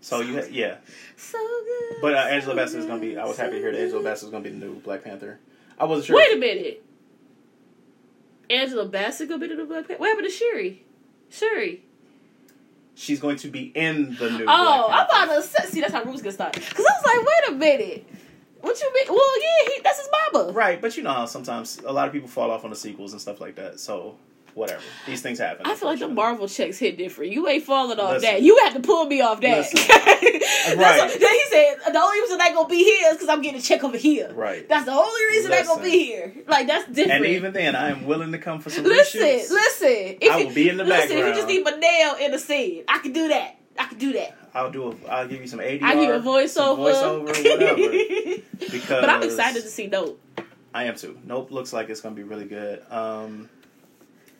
[0.00, 0.76] So you ha- yeah,
[1.16, 1.96] So good.
[2.00, 3.16] but uh, so Angela Bassett is gonna be.
[3.18, 4.02] I was happy to hear that Angela.
[4.02, 5.38] Bassett is gonna be the new Black Panther.
[5.78, 6.16] I wasn't sure.
[6.16, 6.84] Wait a minute.
[8.50, 10.00] Angela Bassett gonna be the new Black Panther.
[10.00, 10.84] What happened to Shuri?
[11.30, 11.84] Shuri.
[12.98, 14.44] She's going to be in the new.
[14.48, 15.32] Oh, Black I'm Panther.
[15.32, 15.80] about to say, see.
[15.80, 16.64] That's how rumors get started.
[16.68, 18.06] Because I was like, wait a minute.
[18.60, 19.06] What you mean?
[19.08, 20.52] Well, yeah, he, that's his mama.
[20.52, 23.12] Right, but you know how sometimes a lot of people fall off on the sequels
[23.12, 23.78] and stuff like that.
[23.78, 24.16] So
[24.58, 25.62] whatever, these things happen.
[25.64, 26.08] I feel like the.
[26.08, 27.32] Marvel checks hit different.
[27.32, 28.30] You ain't falling off Listen.
[28.30, 28.42] that.
[28.42, 29.58] You had to pull me off that.
[29.58, 29.80] Listen.
[29.88, 30.98] That's Right.
[30.98, 33.60] what- then he said the only reason I gonna be here is because I'm getting
[33.60, 34.32] a check over here.
[34.34, 34.68] Right.
[34.68, 36.34] That's the only reason I gonna be here.
[36.46, 37.24] Like that's different.
[37.24, 39.50] And even then, I am willing to come for some listen, reshoots.
[39.50, 40.18] listen.
[40.20, 42.38] If I will be in the listen, If you just need my nail in the
[42.38, 43.56] scene, I can do that.
[43.78, 44.36] I can do that.
[44.54, 44.90] I'll do.
[45.06, 45.82] A, I'll give you some ADR.
[45.84, 46.78] I give a voiceover.
[46.92, 48.42] voiceover, whatever.
[48.72, 50.20] Because but I'm excited to see Dope.
[50.74, 51.16] I am too.
[51.24, 52.82] Nope, looks like it's gonna be really good.
[52.90, 53.48] Um,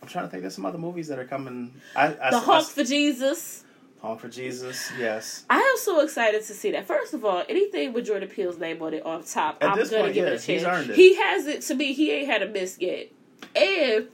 [0.09, 0.43] I'm trying to think.
[0.43, 1.71] There's some other movies that are coming.
[1.95, 3.65] I, I, The I, for Jesus.
[4.01, 4.91] Honk for Jesus.
[4.99, 5.45] Yes.
[5.51, 6.87] I am so excited to see that.
[6.87, 9.89] First of all, anything with Jordan Peele's name on it off top, At I'm gonna
[10.05, 10.47] point, give yeah, it a chance.
[10.47, 10.97] he's earned it.
[10.97, 11.93] He has it to me.
[11.93, 13.09] He ain't had a miss yet.
[13.55, 14.09] And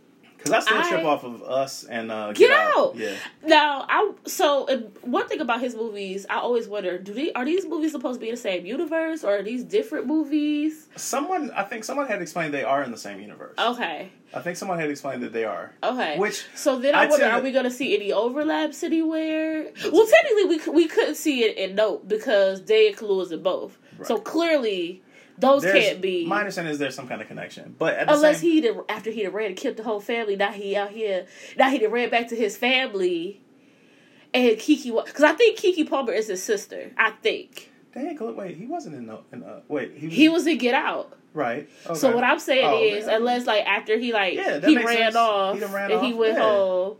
[0.45, 2.97] Because I still I- trip off of us and uh, Get Out.
[2.97, 3.15] Yeah.
[3.47, 4.67] now, I so
[5.03, 8.21] one thing about his movies, I always wonder: do they are these movies supposed to
[8.21, 10.87] be in the same universe, or are these different movies?
[10.97, 13.55] Someone, I think someone had explained they are in the same universe.
[13.59, 15.73] Okay, I think someone had explained that they are.
[15.83, 16.19] okay.
[16.19, 19.71] Which so then I I'd wonder: are we going to see any overlaps anywhere?
[19.91, 23.79] Well, technically, we we couldn't see it in Nope because Daniel Kaluuya's in both.
[24.03, 25.04] So clearly,
[25.39, 26.27] those there's- can't be.
[26.27, 28.77] My understanding is there's some kind of connection, but at the Unless same, he did
[28.89, 31.27] after he done ran and killed the whole family, now he out here.
[31.57, 33.41] Now he done ran back to his family,
[34.33, 36.91] and Kiki was because I think Keke Palmer is his sister.
[36.97, 39.07] I think Dang, wait, he wasn't in.
[39.07, 41.17] the in uh, wait, he was, he was in Get Out.
[41.33, 41.69] right.
[41.87, 41.95] Okay.
[41.95, 43.17] So what I'm saying Oh, is, man.
[43.17, 45.17] unless like after he like Yeah, he ran sense.
[45.17, 46.43] off He ran and he went Yeah.
[46.43, 46.97] home,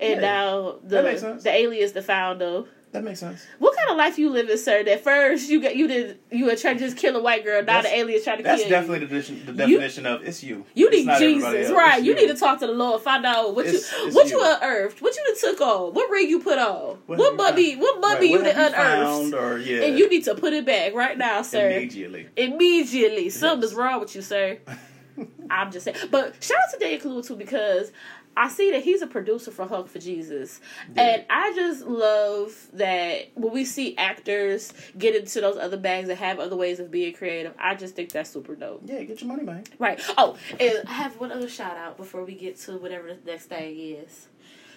[0.00, 0.20] and Yeah.
[0.20, 2.66] now the the alias the found him.
[2.92, 3.44] That makes sense.
[3.58, 4.84] What kind of life you living, sir?
[4.84, 7.60] That first you got you did you were trying to just kill a white girl,
[7.62, 9.06] now That's- the alias trying to That's kill definitely you.
[9.06, 10.64] the, definition- the You- definition of it's you.
[10.74, 11.98] You It's need Jesus, right?
[11.98, 12.14] It's You.
[12.14, 14.38] need to talk to the Lord, find out what It's- you what you.
[14.38, 17.76] you unearthed, what you took on, what ring you put on, What what, you mummy,
[17.76, 21.16] what mummy Right, you unearthed, or yeah, and you need to put it back right
[21.16, 21.70] now, sir.
[21.70, 22.28] immediately.
[22.36, 23.78] Immediately, something's Yes.
[23.78, 24.58] wrong with you, sir.
[25.50, 25.96] I'm just saying.
[26.10, 27.92] But shout out to Dan Kaluuya too because
[28.36, 30.60] I see that he's a producer for Honk for Jesus,
[30.94, 31.02] Yeah.
[31.02, 36.18] and I just love that when we see actors get into those other bags and
[36.18, 37.52] have other ways of being creative.
[37.58, 38.82] I just think that's super dope.
[38.86, 39.64] Yeah, get your money, man.
[39.78, 40.00] Right.
[40.16, 43.46] Oh, and I have one other shout out before we get to whatever the next
[43.46, 44.28] thing is.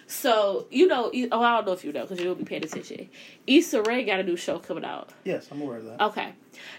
[0.06, 3.08] So you know, oh, I don't know if you know because you'll be paying attention.
[3.46, 5.10] Issa Rae got a new show coming out.
[5.24, 6.00] Yes, I'm aware of that.
[6.00, 6.32] Okay,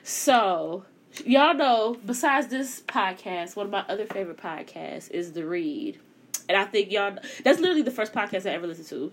[0.03, 0.85] so
[1.25, 1.97] y'all know.
[2.05, 5.99] Besides this podcast, one of my other favorite podcasts is The Read,
[6.49, 7.17] and I think y'all.
[7.43, 9.11] That's literally the first podcast I ever listened to.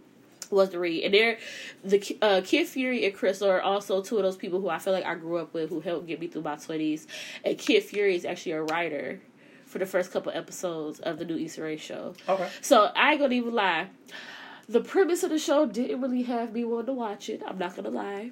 [0.50, 1.38] Was the read, and they're
[1.83, 4.92] the uh, Kid Fury and Chris are also two of those people who I feel
[4.92, 7.07] like I grew up with, who helped get me through my twenties.
[7.44, 9.20] And Kid Fury is actually a writer
[9.64, 12.14] for the first couple episodes of the new Issa Rae show.
[12.29, 12.48] Okay.
[12.61, 13.88] So I ain't gonna even lie.
[14.68, 17.42] The premise of the show didn't really have me want to watch it.
[17.44, 18.31] I'm not gonna lie.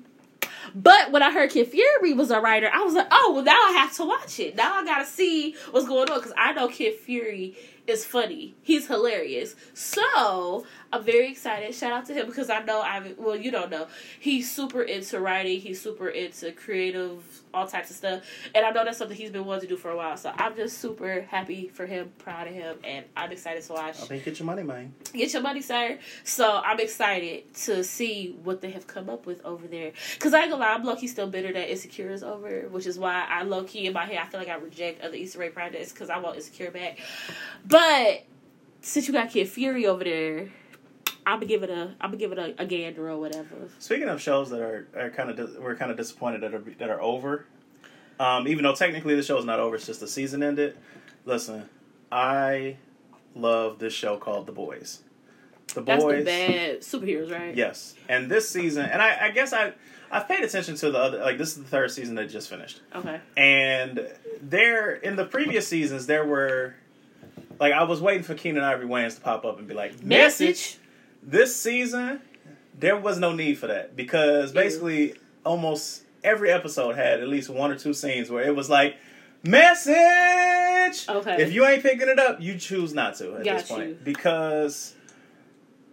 [0.74, 3.52] But when I heard Kid Fury was a writer, I was like, oh, well, now
[3.52, 4.54] I have to watch it.
[4.54, 8.54] Now I gotta see what's going on because I know Kid Fury is funny.
[8.62, 9.54] He's hilarious.
[9.74, 11.74] So I'm very excited.
[11.74, 13.86] Shout out to him because I know I well, you don't know.
[14.20, 15.60] He's super into writing.
[15.60, 17.22] He's super into creative,
[17.54, 18.22] all types of stuff,
[18.54, 20.16] and I know that's something he's been wanting to do for a while.
[20.16, 24.00] So I'm just super happy for him, proud of him, and I'm excited to watch.
[24.02, 24.94] I think get your money, man.
[25.12, 25.98] Get your money, sir.
[26.24, 29.92] So I'm excited to see what they have come up with over there.
[30.18, 32.86] Cause I ain't gonna lie, I'm low key still bitter that Insecure is over, which
[32.86, 35.38] is why I low key in my head I feel like I reject other Issa
[35.38, 36.98] Rae projects because I want Insecure back.
[37.66, 38.24] But
[38.82, 40.48] since you got Kid Fury over there,
[41.26, 43.48] I'm gonna give it a I'm gonna give it a, a gander or whatever.
[43.78, 46.62] Speaking of shows that are, are kind of dis- we're kind of disappointed that are
[46.78, 47.46] that are over,
[48.18, 50.76] um, even though technically the show is not over, it's just the season ended.
[51.24, 51.68] Listen,
[52.10, 52.76] I
[53.34, 55.02] love this show called The Boys.
[55.74, 57.54] The That's Boys, the bad superheroes, right?
[57.56, 59.72] yes, and this season, and I, I guess I
[60.10, 62.80] I've paid attention to the other like this is the third season that just finished,
[62.94, 63.20] Okay.
[63.36, 64.06] and
[64.42, 66.74] there in the previous seasons there were.
[67.60, 70.78] Like I was waiting for Keenen Ivory Wayans to pop up and be like, Message.
[71.22, 72.20] This season
[72.78, 74.62] there was no need for that because Yeah.
[74.62, 78.96] basically almost every episode had at least one or two scenes where it was like
[79.44, 81.42] message Okay.
[81.42, 83.98] if you ain't picking it up you choose not to at Got this point you.
[84.04, 84.94] because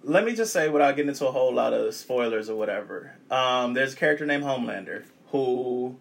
[0.03, 3.73] let me just say without getting into a whole lot of spoilers or whatever um,
[3.73, 5.97] there's a character named homelander who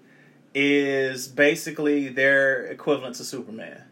[0.55, 3.83] is basically their equivalent to superman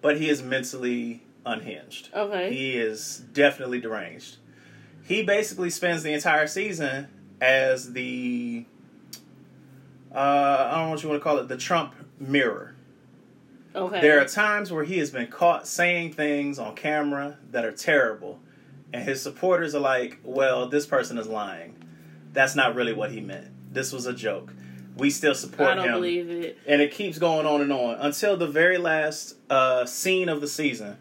[0.00, 2.52] but he is mentally unhinged Okay.
[2.52, 4.36] he is definitely deranged.
[5.06, 7.06] He basically spends the entire season
[7.40, 8.64] as the
[10.12, 12.74] uh, I don't know what you want to call it, the Trump mirror.
[13.74, 14.00] okay.
[14.00, 18.40] There are times where he has been caught saying things on camera that are terrible,
[18.92, 21.76] and his supporters are like, "Well, this person is lying.
[22.32, 23.48] That's not really what he meant.
[23.72, 24.52] This was a joke.
[24.96, 26.58] We still support him." I don't him." believe it.
[26.66, 30.48] and it keeps going on and on until the very last uh, scene of the
[30.48, 30.96] season.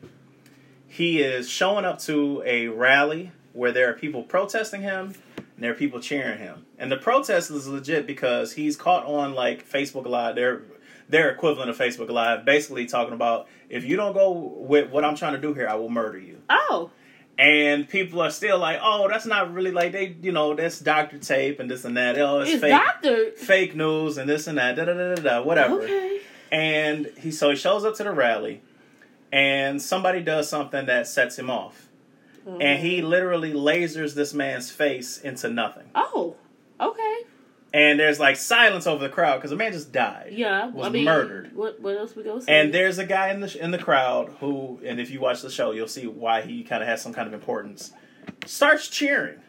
[0.88, 5.72] He is showing up to a rally where there are people protesting him and there
[5.72, 6.66] are people cheering him.
[6.78, 10.64] And the protest is legit because he's caught on like Facebook Live, their
[11.08, 15.16] their equivalent of Facebook Live, basically talking about if you don't go with what I'm
[15.16, 16.42] trying to do here, I will murder you.
[16.50, 16.92] Oh.
[17.38, 21.18] And people are still like, oh, that's not really like they, you know, that's doctor
[21.18, 22.18] tape and this and that.
[22.18, 23.32] Oh, it's, It's fake, doctor.
[23.32, 24.78] fake news and this and that.
[24.78, 25.42] Da da da da da.
[25.44, 25.82] Whatever.
[25.82, 26.22] Okay.
[26.52, 28.62] And he so he shows up to the rally,
[29.34, 31.90] and somebody does something that sets him off,
[32.46, 35.90] and he literally lasers this man's face into nothing.
[35.96, 36.36] Oh.
[36.80, 37.22] Okay.
[37.74, 40.30] And there's like silence over the crowd because the man just died.
[40.32, 40.68] Yeah.
[40.68, 41.54] was I mean, murdered.
[41.56, 42.50] What what else we go see?
[42.52, 45.50] And there's a guy in the in the crowd who, and if you watch the
[45.50, 47.92] show, you'll see why he kind of has some kind of importance.
[48.46, 49.40] Starts cheering,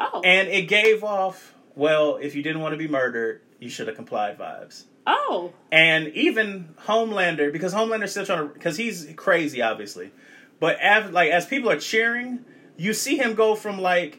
[0.00, 0.20] Oh.
[0.24, 1.54] and it gave off.
[1.76, 4.38] Well, if you didn't want to be murdered, you should have complied.
[4.38, 4.84] Vibes.
[5.06, 5.52] oh.
[5.70, 10.10] And even Homelander, because Homelander's still trying to, because he's crazy, obviously.
[10.60, 12.44] But as, like as people are cheering,
[12.76, 14.18] you see him go from like,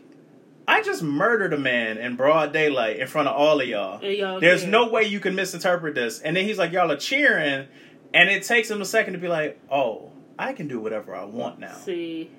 [0.68, 4.04] I just murdered a man in broad daylight in front of all of y'all.
[4.04, 6.20] Y'all There's no way you can misinterpret this.
[6.20, 7.68] And then he's like, y'all are cheering,
[8.14, 11.26] and it takes him a second to be like, oh, I can do whatever I
[11.26, 11.74] want now.
[11.74, 12.30] See.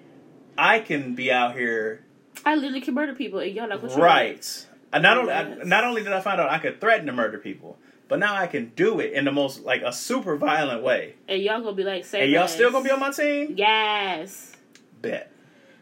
[0.58, 2.04] I can be out here,
[2.44, 3.96] I literally can murder people and y'all gonna try.
[3.98, 4.66] right?
[4.92, 5.66] Not only, Yes.
[5.66, 7.78] not only did I find out I could threaten to murder people,
[8.12, 11.14] but now I can do it in the most like a super violent way.
[11.26, 12.52] And y'all gonna be like, say And y'all less.
[12.52, 13.54] still gonna be on my team?
[13.56, 14.54] Yes.
[15.00, 15.32] Bet.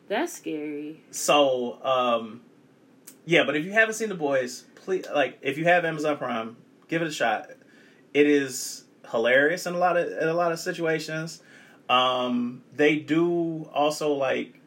[0.07, 1.03] That's scary.
[1.11, 2.43] So, um,
[3.25, 6.57] yeah, but if you haven't seen the boys, please like if you have Amazon Prime,
[6.87, 7.51] give it a shot.
[8.15, 11.43] It is hilarious in a lot of in a lot of situations.
[11.89, 14.61] Um, they do also like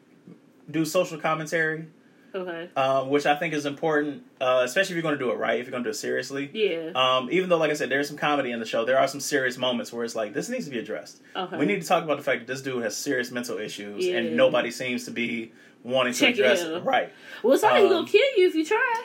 [0.70, 1.86] do social commentary,
[2.34, 2.68] Okay.
[2.76, 5.60] um, which I think is important, uh, especially if you're going to do it right.
[5.60, 6.50] If you're going to do it seriously.
[6.52, 6.90] Yeah.
[6.94, 9.20] Um, even though, like I said, there's some comedy in the show, there are some
[9.20, 11.20] serious moments where it's like this needs to be addressed.
[11.36, 11.56] Okay.
[11.56, 14.16] We need to talk about the fact that this dude has serious mental issues, Yeah.
[14.18, 15.52] and nobody seems to be
[15.84, 16.72] wanting to address him.
[16.74, 16.84] it.
[16.84, 17.12] Right?
[17.44, 19.04] Well, somebody's um, gonna kill you if you try.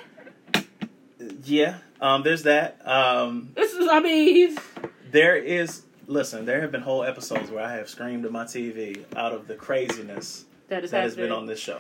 [1.44, 1.78] Yeah.
[2.02, 2.80] Um, there's that.
[2.88, 3.88] Um, This is.
[3.92, 4.58] I mean.
[5.12, 5.84] there is.
[6.08, 9.48] Listen, there have been whole episodes where I have screamed at my TV out of
[9.48, 11.80] the craziness That that has been on this show.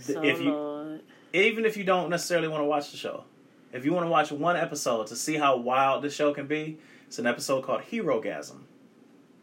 [0.00, 1.00] So if you, Lord.
[1.32, 3.24] even if you don't necessarily want to watch the show,
[3.72, 6.78] if you want to watch one episode to see how wild this show can be,
[7.06, 8.60] it's an episode called Herogasm.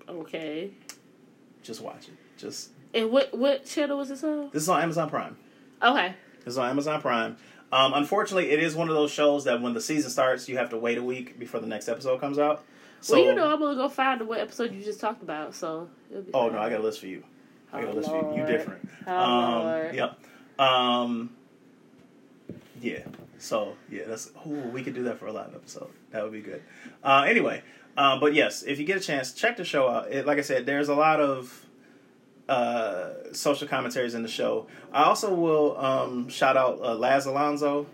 [0.09, 0.71] Okay.
[1.63, 2.15] Just watch it.
[2.37, 4.49] Just And what what channel was this on?
[4.51, 5.37] this is on Amazon Prime.
[5.81, 6.15] Okay.
[6.39, 7.37] This is on Amazon Prime.
[7.71, 10.69] Um, unfortunately, it is one of those shows that when the season starts, you have
[10.71, 12.63] to wait a week before the next episode comes out.
[12.99, 15.55] So, well, you know, I'm gonna go find what episode you just talked about.
[15.55, 15.87] So.
[16.09, 17.23] it'll be oh no, I got a list for you.
[17.71, 18.29] I got a Oh, list for you.
[18.31, 18.47] You Lord.
[18.47, 18.89] different.
[19.07, 19.95] Oh, um, Lord.
[19.95, 20.19] Yep.
[20.61, 21.31] Um,
[22.81, 22.99] yeah.
[23.37, 24.31] So yeah, that's.
[24.45, 25.89] Oh, we could do that for a live episode.
[26.11, 26.61] That would be good.
[27.03, 27.63] Uh, anyway,
[27.97, 30.11] um, but yes, if you get a chance, check the show out.
[30.11, 31.65] It, like I said, there's a lot of
[32.47, 34.67] uh, social commentaries in the show.
[34.93, 37.87] I also will um, shout out uh, Laz Alonso,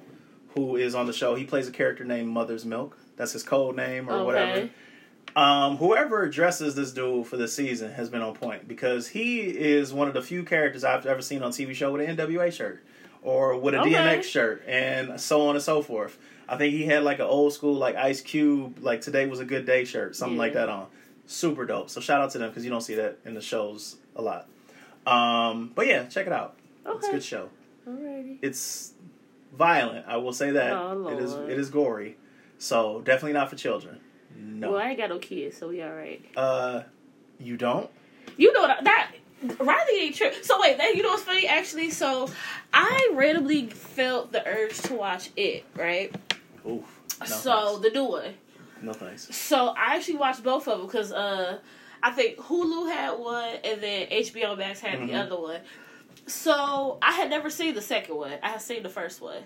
[0.56, 1.36] who is on the show.
[1.36, 2.98] He plays a character named Mother's Milk.
[3.16, 4.26] That's his code name or Okay.
[4.26, 4.70] whatever.
[5.36, 9.94] Um, whoever addresses this dude for this season has been on point because he is
[9.94, 12.84] one of the few characters I've ever seen on TV show with an NWA shirt
[13.22, 13.92] or with a Okay.
[13.94, 16.18] DMX shirt and so on and so forth.
[16.50, 19.46] I think he had like an old school like Ice Cube like today was a
[19.46, 20.88] good day shirt, something like that on.
[21.28, 21.90] Super dope.
[21.92, 24.48] So shout out to them because you don't see that in the shows a lot.
[25.06, 26.58] Um, but yeah, check it out.
[26.86, 26.98] Okay.
[26.98, 27.50] It's a good show.
[27.88, 28.38] Alrighty.
[28.42, 28.94] It's
[29.56, 30.06] violent.
[30.08, 31.34] I will say that Oh, it is.
[31.34, 32.18] It is gory.
[32.58, 34.00] So definitely not for children.
[34.38, 34.72] No.
[34.72, 36.24] Well, I ain't got no kids, so we all right.
[36.36, 36.84] Uh,
[37.40, 37.90] you don't?
[38.38, 39.12] You know that that
[39.60, 40.32] Riley ain't true.
[40.42, 41.48] So wait, that, you know what's funny?
[41.48, 42.30] Actually, so
[42.74, 45.66] I randomly felt the urge to watch it.
[45.76, 46.14] Right.
[46.68, 46.84] Oof.
[47.20, 48.34] No so the new one.
[48.82, 49.36] no thanks.
[49.36, 51.58] So I actually watched both of them because uh,
[52.04, 55.08] I think Hulu had one and then HBO Max had Mhm.
[55.08, 55.62] the other one.
[56.28, 58.34] So I had never seen the second one.
[58.44, 59.42] I had seen the first one,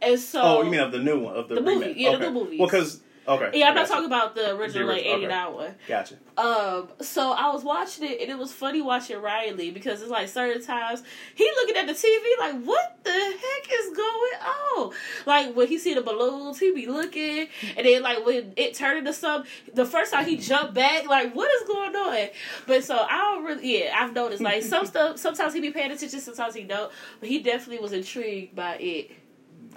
[0.00, 2.30] and so oh, you mean of the new one of the, The movie, yeah, the
[2.30, 2.60] new movies.
[2.60, 3.58] Well, because okay.
[3.58, 5.54] yeah, I'm not talking about the original like original, okay.
[5.54, 5.74] one.
[5.88, 6.14] Gotcha.
[6.36, 10.28] Um, so I was watching it and it was funny watching Riley because it's like
[10.28, 11.02] certain times
[11.34, 14.32] he looking at the TV like, what the heck is going
[14.76, 14.92] on?
[15.24, 18.98] Like when he see the balloons, he be looking, and then like when it turned
[18.98, 22.28] into some, the first time he jumped back, like what is going on?
[22.66, 25.18] But so I don't really, yeah, I've noticed like some stuff.
[25.18, 26.92] Sometimes he be paying attention, sometimes he don't.
[27.20, 29.10] But he definitely was intrigued by it.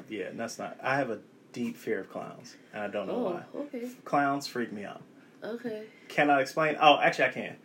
[0.09, 0.77] Yeah, and that's not.
[0.81, 1.19] I have a
[1.53, 3.61] deep fear of clowns, and I don't know Oh, why.
[3.61, 5.01] okay, Clowns freak me out.
[5.43, 5.83] okay.
[6.07, 6.77] Cannot explain.
[6.81, 7.55] Oh, actually, I can.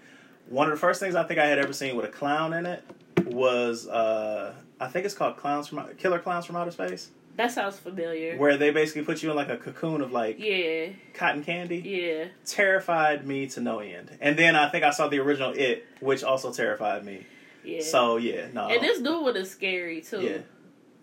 [0.49, 2.67] One of the first things I think I had ever seen with a clown in
[2.67, 2.83] it
[3.27, 7.79] was uh I think it's called Clowns from Killer Clowns from Outer Space, That sounds
[7.79, 8.37] familiar.
[8.37, 11.79] where they basically put you in like a cocoon of like Yeah, cotton candy.
[11.79, 12.25] yeah.
[12.45, 14.11] Terrified me to no end.
[14.21, 17.27] And then I think I saw the original It, which also terrified me.
[17.65, 17.81] Yeah.
[17.81, 18.69] So yeah, no.
[18.69, 20.21] and this new one is scary too.
[20.21, 20.39] yeah,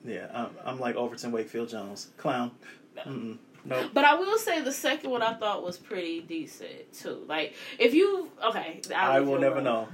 [0.06, 0.28] yeah.
[0.34, 2.52] I'm, I'm like Overton Wakefield Jones, clown.
[2.98, 3.38] Mm-mm.
[3.64, 3.92] Nope.
[3.94, 7.24] But I will say the second one I thought was pretty decent too.
[7.28, 9.64] Like if you okay, I'll I will never alone.
[9.64, 9.88] know.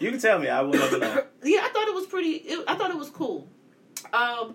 [0.00, 0.48] You can tell me.
[0.48, 1.24] I will never know.
[1.44, 2.30] yeah, I thought it was pretty.
[2.32, 3.46] It, I thought it was cool.
[4.12, 4.54] Um,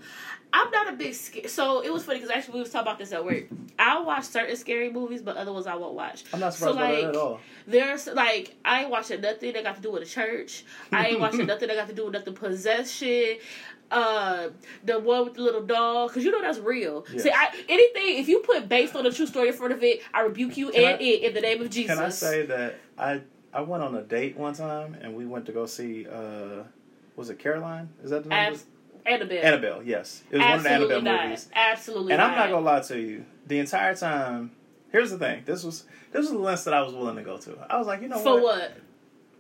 [0.52, 3.00] I'm not a big sca- so it was funny because actually we was talking about
[3.00, 3.46] this at work.
[3.80, 6.24] I'll watch certain scary movies, but other ones I won't watch.
[6.34, 7.40] I'm not So, surprised by that like, at all.
[7.66, 10.66] There's like I ain't watching nothing that got to do with the church.
[10.92, 13.38] I ain't watching nothing that got to do with nothing possession.
[13.92, 14.50] Uh,
[14.84, 17.06] the one with the little dog, because you know that's real.
[17.12, 17.24] Yes.
[17.24, 20.02] See, I anything if you put based on a true story in front of it,
[20.14, 21.96] I rebuke you Can and I- it in the name of Jesus.
[21.96, 23.22] Can I say that I
[23.52, 26.64] I went on a date one time and we went to go see uh
[27.16, 27.90] was it Caroline?
[28.04, 28.54] Is that the name?
[28.54, 28.66] Abs-?
[29.06, 29.44] Annabelle?
[29.44, 30.24] Annabelle, yes.
[30.30, 31.24] It was one of the Annabelle not.
[31.26, 31.50] movies.
[31.54, 32.50] Absolutely And I'm not not.
[32.52, 33.26] gonna lie to you.
[33.48, 34.52] The entire time
[34.92, 35.42] here's the thing.
[35.46, 37.58] This was this was the length that I was willing to go to.
[37.70, 38.44] I was like, you know For what?
[38.44, 38.72] what?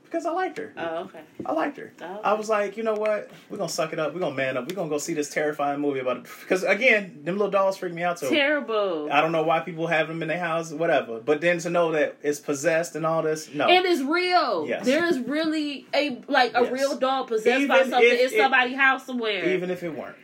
[0.09, 0.73] Because I liked her.
[0.75, 1.19] Oh, okay.
[1.45, 1.93] I liked her.
[2.01, 3.29] Oh, I was like, you know what?
[3.49, 4.11] We're gonna suck it up.
[4.13, 4.67] We're gonna man up.
[4.67, 6.25] We're gonna go see this terrifying movie about it.
[6.41, 8.27] Because again, them little dolls freak me out too.
[8.29, 9.07] terrible.
[9.11, 11.19] I don't know why people have them in their house, whatever.
[11.19, 13.67] But then to know that it's possessed and all this, no.
[13.67, 14.65] And it's real.
[14.67, 14.83] Yes.
[14.85, 16.71] There is really a like a Yes.
[16.71, 19.47] real doll possessed by something in somebody's house somewhere.
[19.49, 20.15] even if it weren't.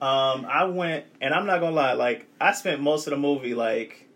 [0.00, 1.92] Um, I went, and I'm not gonna lie.
[1.92, 4.06] Like I spent most of the movie like,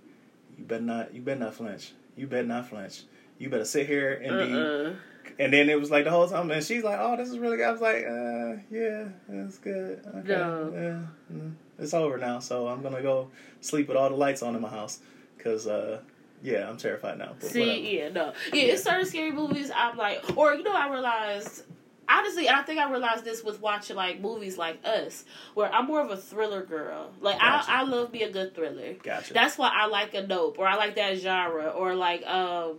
[0.59, 1.93] you better not, you better not flinch.
[2.17, 3.03] You better not flinch.
[3.39, 4.99] You better sit here and be.
[5.39, 7.57] And then it was like the whole time, and she's like, "Oh, this is really
[7.57, 10.03] good." I was like, uh, "Yeah, it's good.
[10.17, 10.71] Okay, No.
[10.75, 13.31] yeah, mm, it's over now, so I'm gonna go
[13.61, 15.01] sleep with all the lights on in my house,
[15.39, 16.01] cause uh,
[16.43, 17.79] yeah, I'm terrified now." But See, whatever.
[17.79, 19.71] yeah, no, yeah, It's certain scary movies.
[19.75, 21.63] I'm like, or you know, I realized.
[22.09, 26.01] Honestly, I think I realized this with watching like movies like Us, where I'm more
[26.01, 27.11] of a thriller girl.
[27.21, 27.71] Like Gotcha.
[27.71, 28.95] I, I love me a good thriller.
[29.03, 29.33] Gotcha.
[29.33, 32.79] That's why I like a Nope, or I like that genre, or like um,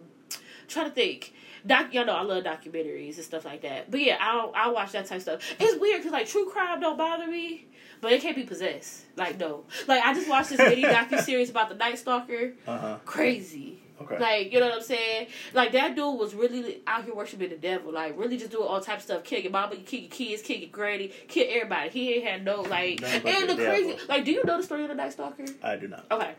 [0.67, 1.33] trying to think.
[1.65, 3.89] Doc, y'all know, I love documentaries and stuff like that.
[3.89, 5.55] But yeah, I I watch that type of stuff.
[5.59, 7.67] It's weird because like true crime don't bother me,
[8.01, 9.03] but it can't be possessed.
[9.15, 12.53] Like no, like I just watched this mini docu series about the Night Stalker.
[12.67, 12.97] uh huh.
[13.05, 13.79] Crazy.
[14.01, 14.19] Okay.
[14.19, 15.27] Like, you know what I'm saying?
[15.53, 17.93] Like, that dude was really out here worshiping the devil.
[17.93, 19.23] Like, really just doing all types of stuff.
[19.23, 21.89] Kill your mama, kill your kids, kill your granny, kill everybody.
[21.89, 23.01] He ain't had no, like...
[23.01, 23.91] Nothing And the the crazy...
[23.91, 24.05] devil.
[24.09, 25.45] Like, do you know the story of the Night Stalker?
[25.61, 26.05] I do not.
[26.11, 26.33] Okay.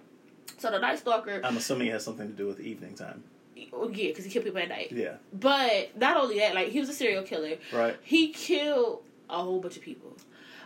[0.58, 1.40] So, the Night Stalker...
[1.44, 3.22] I'm assuming it has something to do with evening time.
[3.72, 4.92] Oh, yeah, because he killed people at night.
[4.92, 5.14] Yeah.
[5.32, 7.56] But, not only that, like, he was a serial killer.
[7.72, 7.96] Right.
[8.02, 10.16] He killed a whole bunch of people.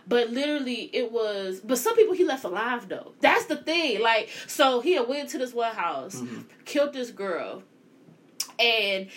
[0.07, 1.59] But literally, it was.
[1.59, 3.11] But some people he left alive though.
[3.21, 4.01] That's the thing.
[4.01, 6.45] Like, so he went to this one house, Mhm.
[6.65, 7.61] killed this girl,
[8.57, 9.07] and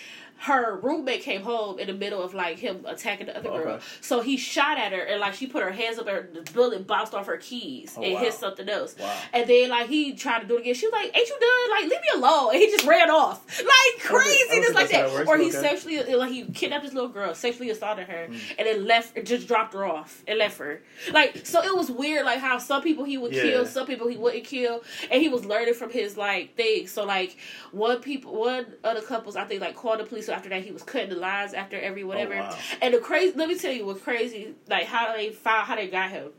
[0.43, 3.79] her roommate came home in the middle of like him attacking the other girl.
[4.01, 6.85] So he shot at her and like she put her hands up and the bullet
[6.85, 8.19] bounced off her keys Oh, and wow.
[8.19, 8.95] hit something else.
[8.99, 9.15] Wow.
[9.31, 10.73] And then like he tried to do it again.
[10.73, 11.71] She was like, "Ain't you done?
[11.71, 14.37] Like leave me alone." And he just ran off like I don't think- I crazy,
[14.49, 15.11] don't just think like that.
[15.13, 15.51] works, or he okay.
[15.61, 18.39] sexually like he kidnapped this little girl, sexually assaulted her, Mm.
[18.57, 20.81] and then left, it just dropped her off and left her.
[21.11, 22.25] Like so, it was weird.
[22.25, 23.43] Like how some people he would Yeah.
[23.43, 26.91] kill, some people he wouldn't kill, and he was learning from his like things.
[26.91, 27.37] So like
[27.71, 30.29] one people, one of the couples, I think like called the police.
[30.33, 32.35] After that, he was cutting the lines after every oh, whatever.
[32.35, 32.57] Oh, wow.
[32.81, 34.55] And the crazy, let me tell you what's crazy.
[34.67, 36.31] Like how they found, how they got him.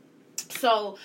[0.49, 0.97] So.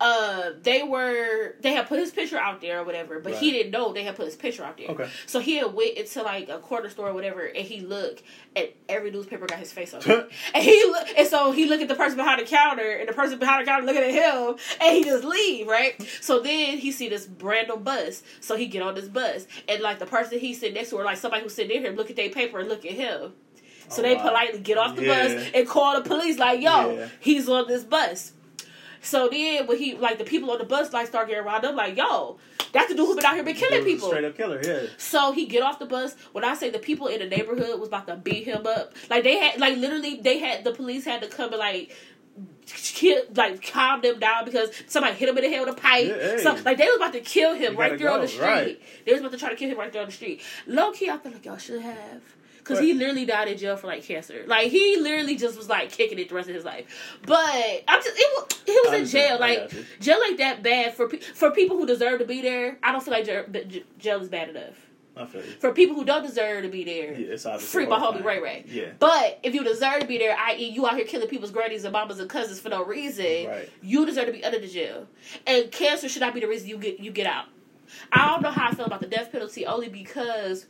[0.00, 3.70] Uh, they were they had put his picture out there or whatever, but he didn't
[3.70, 4.88] know they had put his picture out there.
[4.88, 5.06] Okay.
[5.26, 8.22] So he had went into like a corner store or whatever, and he looked,
[8.56, 10.06] and every newspaper got his face on it.
[10.54, 13.12] and he look, and so he looked at the person behind the counter, and the
[13.12, 16.00] person behind the counter looking at him, and he just leave right.
[16.22, 19.98] So then he see this random bus, so he get on this bus, and like
[19.98, 22.16] the person he sit next to, or like somebody who's sitting near him, look at
[22.16, 23.34] their paper and look at him.
[23.90, 24.22] So Oh, they wow.
[24.22, 25.28] politely get off the Yeah.
[25.36, 27.08] bus and call the police, like, "Yo, Yeah.
[27.20, 28.32] he's on this bus."
[29.02, 31.76] So then, when he like the people on the bus like start getting rounded up,
[31.76, 32.38] like, "Yo,
[32.72, 34.88] that's the dude who been out here been killing people." Straight up killer, yeah.
[34.98, 36.14] So he get off the bus.
[36.32, 39.24] When I say the people in the neighborhood was about to beat him up, like
[39.24, 41.96] they had, like literally, they had the police had to come and like.
[42.66, 46.06] Kill, like calm them down because somebody hit him in the head with a pipe.
[46.06, 46.38] Yeah, hey.
[46.38, 48.42] So like they was about to kill him You right there on the street.
[48.42, 48.82] right.
[49.04, 50.40] They was about to try to kill him right there on the street.
[50.66, 52.22] Low key, I feel like y'all should have.
[52.64, 54.44] Cause he literally died in jail for like cancer.
[54.46, 57.16] Like he literally just was like kicking it the rest of his life.
[57.26, 59.38] But I'm just it was he was in jail.
[59.40, 62.78] Like jail ain't that bad for pe- for people who deserve to be there.
[62.82, 63.44] I don't feel like jail,
[63.98, 64.74] jail is bad enough
[65.16, 65.50] I feel you.
[65.52, 67.12] for people who don't deserve to be there.
[67.18, 68.22] Yeah, it's obviously Free my homie.
[68.24, 68.64] Ray Ray.
[68.68, 68.90] Yeah.
[68.98, 71.92] But if you deserve to be there, i.e., you out here killing people's grannies and
[71.92, 73.68] mamas and cousins for no reason, Right.
[73.82, 75.06] you deserve to be under the jail.
[75.46, 77.46] And cancer should not be the reason you get you get out.
[78.12, 80.66] I don't know how I feel about the death penalty only because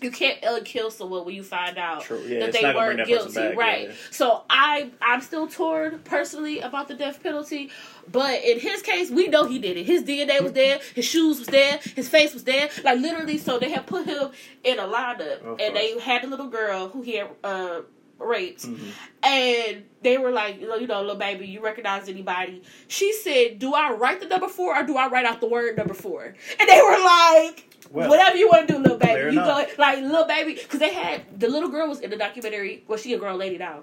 [0.00, 3.40] you can't ill kill someone when you find out Yeah, that they weren't that guilty,
[3.56, 3.88] right?
[3.88, 3.94] yeah.
[4.12, 7.70] So I I'm still torn personally about the death penalty,
[8.10, 9.86] but in his case, we know he did it.
[9.86, 13.38] His DNA was there, his shoes was there, his face was there, like literally.
[13.38, 14.30] So they had put him
[14.62, 17.80] in a lineup, Of and they had a little girl who he had uh,
[18.20, 18.90] raped, Mhm.
[19.24, 22.62] and they were like, you know, you know, little baby, you recognize anybody?
[22.86, 25.76] She said, "Do I write the number four or do I write out the word
[25.76, 26.34] number four?
[26.60, 27.64] And they were like.
[27.90, 29.34] Well, Whatever you want to do, little baby.
[29.34, 32.84] You go like little baby, because they had the little girl was in the documentary.
[32.86, 33.82] Well, she a grown lady now.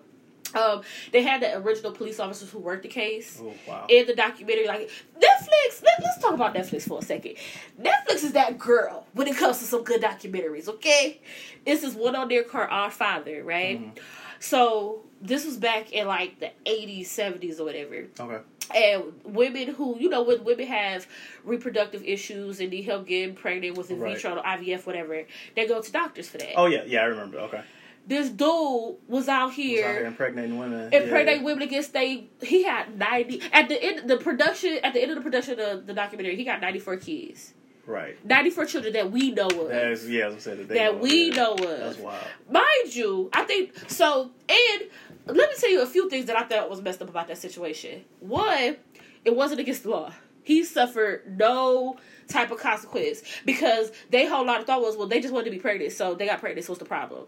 [0.53, 3.85] Um, they had the original police officers who worked the case Oh, wow.
[3.89, 4.67] in the documentary.
[4.67, 4.89] Like
[5.19, 7.35] Netflix, let, let's talk about Netflix for a second.
[7.81, 10.69] Netflix is that girl when it comes to some good documentaries.
[10.69, 11.19] Okay,
[11.65, 13.81] this is one on there called Our Father, right?
[13.95, 13.99] Mhm.
[14.39, 18.37] So this was back in like the eighties, seventies, or whatever Okay.
[18.73, 21.07] And women who you know when women have
[21.43, 24.15] reproductive issues and need help getting pregnant with in Right.
[24.15, 25.23] vitro IVF whatever
[25.55, 26.53] they go to doctors for that.
[26.55, 27.39] Oh yeah, yeah, I remember.
[27.39, 27.61] Okay.
[28.07, 29.85] This dude was out Was here.
[29.87, 30.89] out here impregnating women.
[30.93, 31.09] and yeah.
[31.09, 35.11] pregnant women against they he had ninety at the end the production at the end
[35.11, 37.53] of the production of the documentary he got ninety four kids
[37.87, 38.17] Right.
[38.25, 40.75] ninety four children that we know of That is, yeah, as I said, that, they
[40.75, 41.35] that know, we yeah.
[41.35, 42.23] know of That's wild.
[42.49, 44.31] mind you, I think so.
[44.49, 44.83] And
[45.27, 47.37] let me tell you a few things that I thought was messed up about that
[47.37, 48.03] situation.
[48.19, 48.77] One,
[49.23, 50.11] it wasn't against the law.
[50.43, 55.19] He suffered no type of consequence because they whole lot of thought was, well, they
[55.21, 56.65] just wanted to be pregnant, so they got pregnant.
[56.65, 57.25] So what's the problem?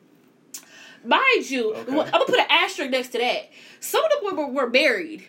[1.04, 1.92] Mind you, Okay.
[1.92, 3.50] I'm gonna put an asterisk next to that.
[3.80, 5.26] Some of them were, were married,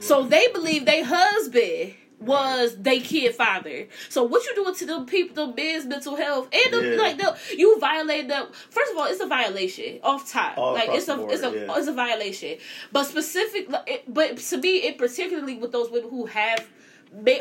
[0.00, 1.94] so they believe their husband
[2.24, 3.86] was they kid father.
[4.08, 6.96] So what you doing to them people, them men's mental health, and them, Yeah.
[6.96, 8.46] like the, you violate them.
[8.70, 10.58] First of all, it's a violation off top.
[10.58, 11.76] All like it's a the it's a yeah.
[11.76, 12.58] it's a violation.
[12.92, 13.68] But specific,
[14.08, 16.66] but to me, it particularly with those women who have.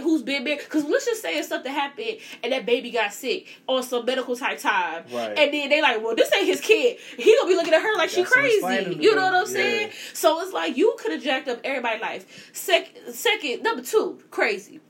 [0.01, 0.59] Who's been married?
[0.59, 4.35] Because let's just say if something happened and that baby got sick on some medical
[4.35, 5.37] type time, Right.
[5.37, 6.97] and then they like, well, this ain't his kid.
[7.17, 8.97] He gonna be looking at her like she crazy.
[8.99, 9.87] You know what I'm saying?
[9.87, 9.93] Yeah.
[10.13, 12.49] So it's like you could have jacked up everybody's life.
[12.53, 14.81] Sec- second, number two, crazy.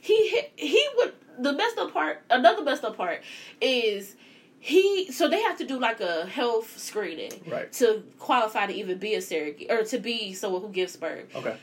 [0.00, 2.22] He hit, he would the messed up part.
[2.30, 3.22] Another messed up part
[3.60, 4.14] is
[4.60, 5.10] he.
[5.10, 7.72] So they have to do like a health screening Right.
[7.74, 11.34] to qualify to even be a surrogate or to be someone who gives birth.
[11.34, 11.56] Okay.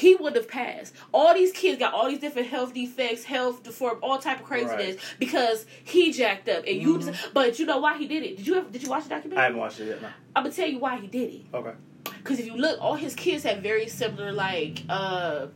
[0.00, 0.94] He would have passed.
[1.12, 4.96] All these kids got all these different health defects, health deform, all type of craziness
[4.96, 5.14] Right.
[5.18, 6.96] because he jacked up and you.
[6.98, 7.14] Mhm.
[7.34, 8.38] But you know why he did it?
[8.38, 9.40] Did you ever, did you watch the documentary?
[9.42, 10.00] I haven't watched it yet.
[10.00, 10.08] No.
[10.34, 11.42] I'm gonna tell you why he did it.
[11.52, 11.72] Okay.
[12.04, 15.48] Because if you look, all his kids have very similar like uh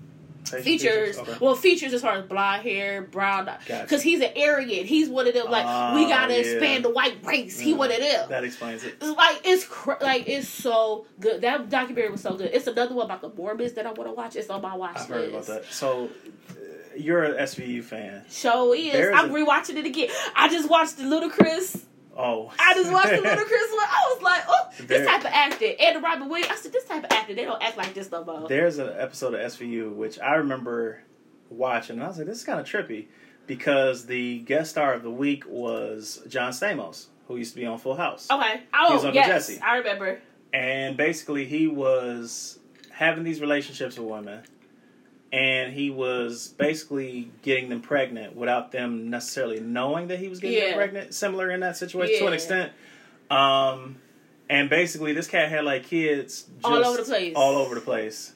[0.44, 1.18] features.
[1.18, 1.34] Okay.
[1.40, 3.46] Well, features as far as blonde hair, brown.
[3.46, 3.80] Gotcha.
[3.82, 4.86] Because he's an arrogant.
[4.86, 5.50] He's one of them.
[5.50, 5.64] Like
[5.94, 6.40] we Oh, gotta yeah.
[6.40, 7.58] expand the white race.
[7.58, 8.28] He one of them.
[8.28, 9.02] That explains it.
[9.02, 11.40] Like it's cr- like it's so good.
[11.42, 12.50] That documentary was so good.
[12.52, 14.36] It's another one about the Mormons that I want to watch.
[14.36, 15.10] It's on my watch I've list.
[15.10, 15.64] heard about that.
[15.72, 16.08] So,
[16.50, 16.54] uh,
[16.96, 18.24] you're an SVU fan.
[18.30, 18.92] Show is.
[18.92, 20.08] There's I'm a- rewatching it again.
[20.36, 21.82] I just watched the Ludacris
[22.16, 23.86] Oh, I just watched the Ludacris one.
[23.88, 25.76] I was like, oh, There- this type of acting.
[25.80, 26.50] And the Robin Williams.
[26.52, 28.48] I said, this type of acting, they don't act like this no more.
[28.48, 31.02] There's an episode of SVU which I remember
[31.50, 33.06] watching, and I was like, "This is kind of trippy,"
[33.46, 37.78] because the guest star of the week was John Stamos, who used to be on
[37.78, 38.52] Full House, Okay.
[38.52, 38.58] He
[38.94, 39.28] was Oh, Uncle yes.
[39.48, 39.60] Jesse.
[39.60, 40.20] I remember.
[40.52, 42.58] and basically he was
[42.90, 44.42] having these relationships with women,
[45.34, 50.58] and he was basically getting them pregnant without them necessarily knowing that he was getting
[50.58, 50.66] Yeah.
[50.68, 51.12] them pregnant.
[51.12, 52.72] Similar in that situation to an extent.
[53.30, 53.96] Um,
[54.48, 57.32] and basically, this cat had like kids just All over the place.
[57.34, 58.32] all over the place,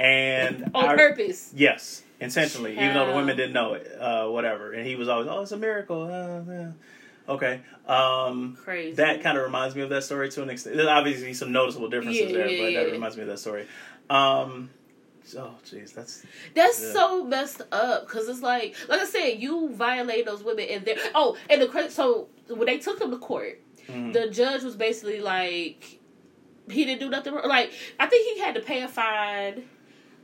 [0.00, 1.52] and On I- purpose.
[1.54, 4.72] Yes, intentionally, even though the women didn't know it, uh, whatever.
[4.72, 6.70] And he was always, "Oh, it's a miracle." Uh, yeah.
[7.28, 8.94] Okay, um, Crazy.
[8.94, 10.76] that kind of reminds me of that story to an extent.
[10.76, 13.66] There's obviously some noticeable differences Yeah, there, yeah, but that reminds me of that story.
[14.08, 14.70] Um,
[15.36, 16.24] oh, jeez, that's
[16.54, 16.92] That's Yeah.
[16.92, 20.96] so messed up because it's like, like I said, you violate those women and they
[21.14, 24.12] oh, and the cra- so when they took him to court, mhm.
[24.12, 25.98] the judge was basically like,
[26.70, 27.34] he didn't do nothing.
[27.34, 27.48] wrong.
[27.48, 29.64] Like I think he had to pay a fine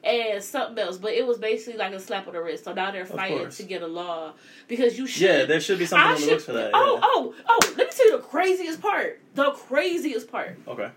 [0.03, 2.65] and something else, but it was basically like a slap on the wrist.
[2.65, 4.35] So now they're fighting to get a law
[4.69, 5.23] because you should.
[5.23, 5.45] yeah.
[5.47, 6.71] There should be something I on the should- books for that.
[6.75, 7.01] Oh, yeah.
[7.03, 7.75] oh, oh!
[7.79, 9.21] Let me tell you the craziest part.
[9.35, 10.59] The craziest part.
[10.69, 10.91] Okay.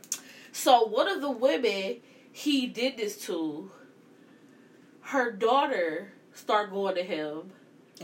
[0.52, 1.98] So one of the women
[2.34, 3.72] he did this to,
[5.08, 7.52] her daughter start going to him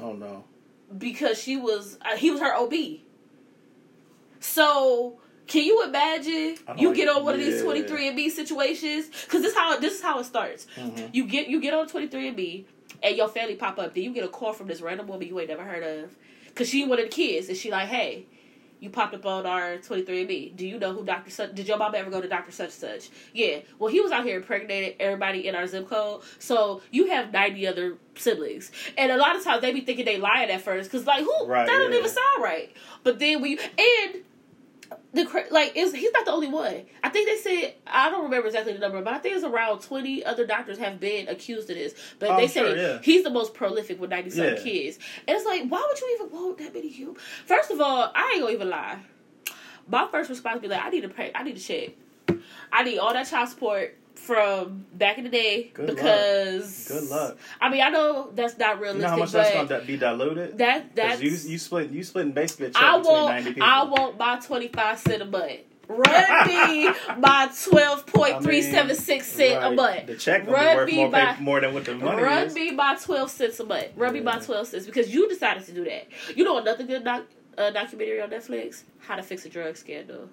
[0.01, 0.43] Oh no.
[0.97, 2.73] because she was uh, he was her OB.
[4.39, 9.07] So can you imagine you get on one of these twenty three and Me situations?
[9.07, 10.67] Because this how this is how it starts.
[10.77, 11.09] Mhm.
[11.13, 12.65] You get you get on twenty three and Me,
[13.01, 13.93] and your family pop up.
[13.93, 16.15] Then you get a call from this random woman you ain't never heard of,
[16.47, 18.25] because she one of the kids, and she like, hey.
[18.83, 20.57] You popped up on our 23andMe.
[20.57, 21.31] Do you know who Dr.
[21.31, 21.55] Such?
[21.55, 22.51] Did your mom ever go to Dr.
[22.51, 23.09] Such Such?
[23.31, 23.59] Yeah.
[23.79, 26.23] Well, he was out here impregnating everybody in our zip code.
[26.37, 28.73] So you have 90 other siblings.
[28.97, 30.91] And a lot of times they be thinking they lying at first.
[30.91, 31.45] Because, like, who?
[31.45, 32.75] Right, that don't even sound right.
[33.03, 33.57] But then we.
[33.57, 34.23] And
[35.13, 36.83] the like is he's not the only one.
[37.03, 39.81] I think they said I don't remember exactly the number, but I think it's around
[39.81, 41.93] twenty other doctors have been accused of this.
[42.19, 42.99] But Oh, they say sure, yeah.
[43.03, 44.55] he's the most prolific with ninety some Yeah.
[44.55, 44.97] kids,
[45.27, 47.19] and it's like why would you even want that many humans?
[47.45, 48.99] First of all, I ain't gonna even lie.
[49.87, 51.31] My first response be like I need to pay.
[51.35, 51.91] I need to check.
[52.71, 55.95] I need all that child support from back in the day Good luck.
[55.97, 57.37] because Good luck.
[57.59, 58.95] I mean I know that's not realistic.
[58.95, 60.57] You know how much that's going to be diluted?
[60.59, 63.61] that that's you you split you splitting basically a I want.
[63.61, 65.59] I want my twenty five cent a month.
[65.89, 69.75] Run me my twelve point three seven six cent a Right.
[69.75, 70.07] month.
[70.07, 72.55] The check Run be worth more, pay, more than what the money Run is.
[72.55, 73.87] me my twelve cents a month.
[73.97, 76.07] Run me my twelve cents because you decided to do that.
[76.37, 77.23] You know another good doc,
[77.57, 78.83] uh, documentary on Netflix?
[78.99, 80.29] How to Fix a Drug Scandal.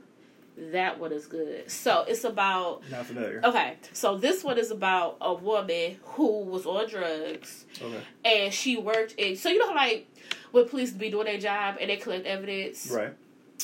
[0.73, 1.71] That one is good.
[1.71, 3.41] So it's about Not familiar.
[3.45, 3.77] okay.
[3.93, 8.01] So this one is about a woman who was on drugs Okay.
[8.25, 9.37] and she worked in.
[9.37, 10.07] So you know how like
[10.53, 12.91] when police be doing their job and they collect evidence.
[12.91, 13.15] Right.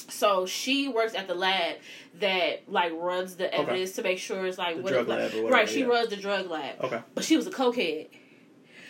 [0.09, 1.77] So she works at the lab
[2.21, 3.57] that like runs the Okay.
[3.63, 5.69] evidence to make sure it's like The what drug lab whatever, right.
[5.69, 5.87] She yeah.
[5.87, 7.01] runs the drug lab, Okay.
[7.15, 8.09] but she was a cokehead.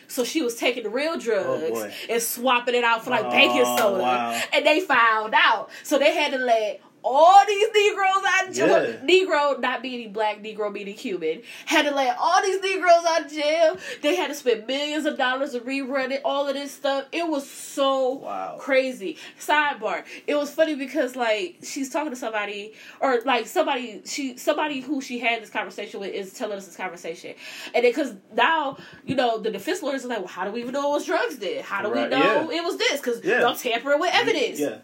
[0.08, 3.30] So she was taking the real drugs Oh, and swapping it out for like Oh,
[3.30, 4.40] baking soda, wow.
[4.52, 5.70] and they found out.
[5.82, 8.84] So they had to let all these Negroes out of jail.
[8.84, 8.96] Yeah.
[9.06, 13.30] Negro, not meaning black, Negro meaning Cuban, had to let all these Negroes out of
[13.32, 13.76] jail.
[14.02, 17.06] They had to spend millions of dollars to rerun it, all of this stuff.
[17.12, 18.56] It was so Wow.
[18.58, 19.18] crazy.
[19.38, 20.04] Sidebar.
[20.26, 25.00] It was funny because like she's talking to somebody or like somebody she somebody who
[25.00, 27.34] she had this conversation with is telling us this conversation.
[27.72, 30.60] And then cause now, you know, the defense lawyers are like, Well, how do we
[30.60, 31.62] even know it was drugs then?
[31.62, 32.58] How do Right, we know yeah.
[32.58, 33.00] it was this?
[33.00, 33.42] Cause Yeah.
[33.42, 34.58] y'all tampering with evidence.
[34.58, 34.78] Yeah.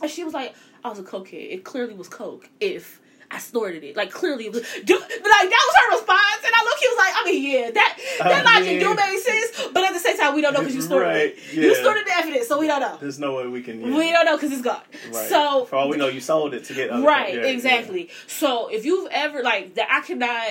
[0.00, 0.54] And she was like,
[0.84, 1.52] I was a cokehead.
[1.52, 3.00] It clearly was coke if
[3.30, 3.96] I snorted it.
[3.96, 6.44] Like clearly it was do, but like that was her response.
[6.44, 8.96] And I look, he was like, I mean, yeah, that that I logic do mean-
[8.96, 11.52] make sense, but at the same time we don't know because you snorted Right, it.
[11.52, 11.80] You yeah.
[11.82, 12.96] snorted the evidence, so we don't know.
[13.00, 13.80] There's no way we can.
[13.80, 13.96] Yeah.
[13.96, 14.80] We don't know because it's gone.
[15.12, 15.28] Right.
[15.28, 17.46] So for all we know, you sold it to get other right, yeah, yeah.
[17.48, 18.08] exactly.
[18.26, 20.46] So if you've ever like that, I cannot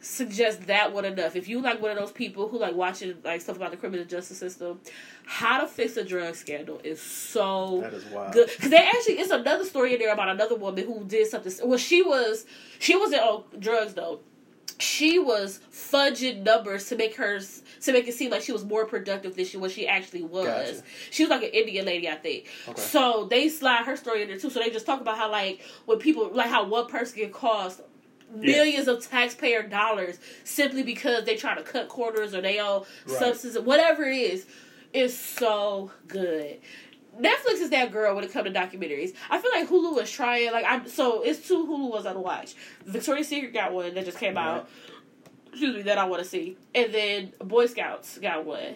[0.00, 1.34] suggest that one enough.
[1.36, 4.04] If you like one of those people who like watching like stuff about the criminal
[4.04, 4.80] justice system,
[5.26, 8.32] how to fix a drug scandal is so That is wild.
[8.32, 8.48] good.
[8.48, 11.52] Because there actually is another story in there about another woman who did something.
[11.68, 12.46] Well, she was
[12.78, 14.20] she wasn't on drugs though.
[14.80, 18.84] She was fudging numbers to make her to make it seem like she was more
[18.84, 20.46] productive than she what she actually was.
[20.46, 20.82] Gotcha.
[21.10, 22.46] She was like an Indian lady, I think.
[22.68, 22.80] Okay.
[22.80, 24.50] So they slide her story in there too.
[24.50, 27.80] So they just talk about how like when people like how one person can cost
[28.34, 33.18] millions of taxpayer dollars simply because they try to cut corners or they owe Right.
[33.18, 34.46] substance whatever it is.
[34.92, 36.58] It's so good.
[37.18, 39.12] Netflix is that girl when it comes to documentaries.
[39.28, 40.52] I feel like Hulu is trying.
[40.52, 42.54] Like I'm so it's two Hulu ones I watch.
[42.86, 44.68] Victoria's Secret got one that just came out.
[45.50, 48.74] Excuse me, that I want to see, and then Boy Scouts got one.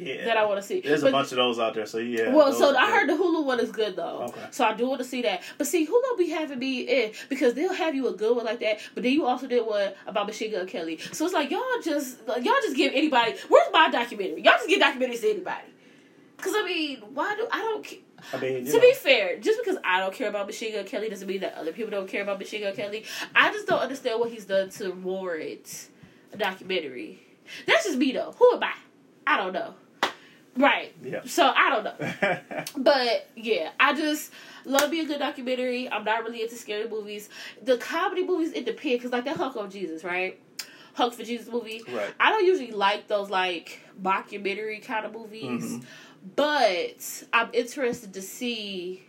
[0.00, 0.24] Yeah.
[0.26, 0.80] that I want to see.
[0.80, 2.32] There's But- a bunch of those out there, so yeah.
[2.32, 4.26] Well, so I heard the Hulu one is good though.
[4.28, 4.40] Okay.
[4.52, 5.42] So I do want to see that.
[5.58, 8.60] But see, Hulu be having me in because they'll have you a good one like
[8.60, 10.98] that, but then you also did one about Machine Gun Kelly.
[11.12, 13.34] So it's like y'all just like, y'all just give anybody.
[13.48, 14.42] Where's my documentary?
[14.42, 15.66] Y'all just give documentaries to anybody.
[16.36, 17.86] Because I mean, why do I don't?
[18.32, 21.08] I mean, To know, be fair, just because I don't care about Machine Gun Kelly
[21.08, 23.04] doesn't mean that other people don't care about Machine Gun Kelly.
[23.34, 25.88] I just don't understand what he's done to warrant
[26.32, 27.20] a documentary.
[27.66, 28.34] That's just me though.
[28.38, 28.72] Who am I?
[29.28, 29.74] I don't know.
[30.56, 30.92] Right.
[31.04, 31.20] Yeah.
[31.26, 32.64] So I don't know.
[32.82, 34.32] But yeah, I just
[34.64, 35.88] love me a good documentary.
[35.88, 37.28] I'm not really into scary movies.
[37.62, 40.40] The comedy movies it depends because like that Honk on Jesus, right?
[40.94, 41.82] Honk for Jesus movie.
[41.92, 42.12] right.
[42.18, 45.84] I don't usually like those like mockumentary kind of movies, Mhm.
[46.34, 49.04] but I'm interested to see.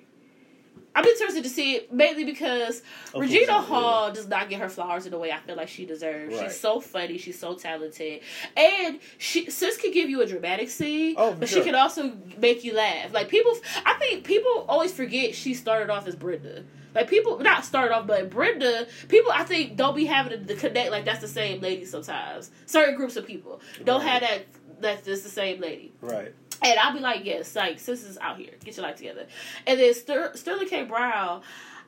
[1.00, 2.82] I'm interested to see it mainly because
[3.14, 3.62] Of Regina course, yeah.
[3.62, 6.36] Hall does not get her flowers in the way I feel like she deserves.
[6.36, 6.44] Right.
[6.52, 7.18] She's so funny.
[7.18, 8.22] She's so talented,
[8.58, 11.60] and she sis can give you a dramatic scene, Oh, but sure.
[11.60, 13.14] she can also make you laugh.
[13.14, 13.54] Like people,
[13.86, 16.64] I think people always forget she started off as Brenda.
[16.96, 18.88] Like people, not started off, but Brenda.
[19.08, 20.92] People, I think, don't be having to connect.
[20.92, 22.52] Like that's the same lady sometimes.
[22.66, 24.10] Certain groups of people don't Right.
[24.10, 24.46] have that.
[24.82, 25.92] That's just the same lady.
[26.02, 26.34] Right.
[26.62, 28.52] And I'll be like, yes, like, sis is out here.
[28.64, 29.26] Get your life together.
[29.66, 30.84] And then Ster- Sterling K.
[30.84, 31.42] Brown,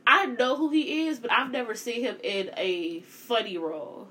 [0.07, 4.07] I know who he is, but I've never seen him in a funny role.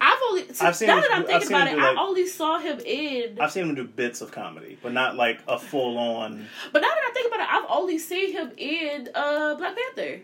[0.00, 2.58] I've only I've seen now him that I'm thinking about it, do, I only saw
[2.58, 3.40] him in.
[3.40, 6.46] I've seen him do bits of comedy, but not like a full on.
[6.72, 10.20] But now that I think about it, I've only seen him in uh, Black Panther,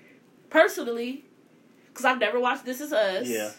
[0.51, 1.25] personally,
[1.89, 3.27] because I've never watched This Is Us.
[3.27, 3.51] Yeah.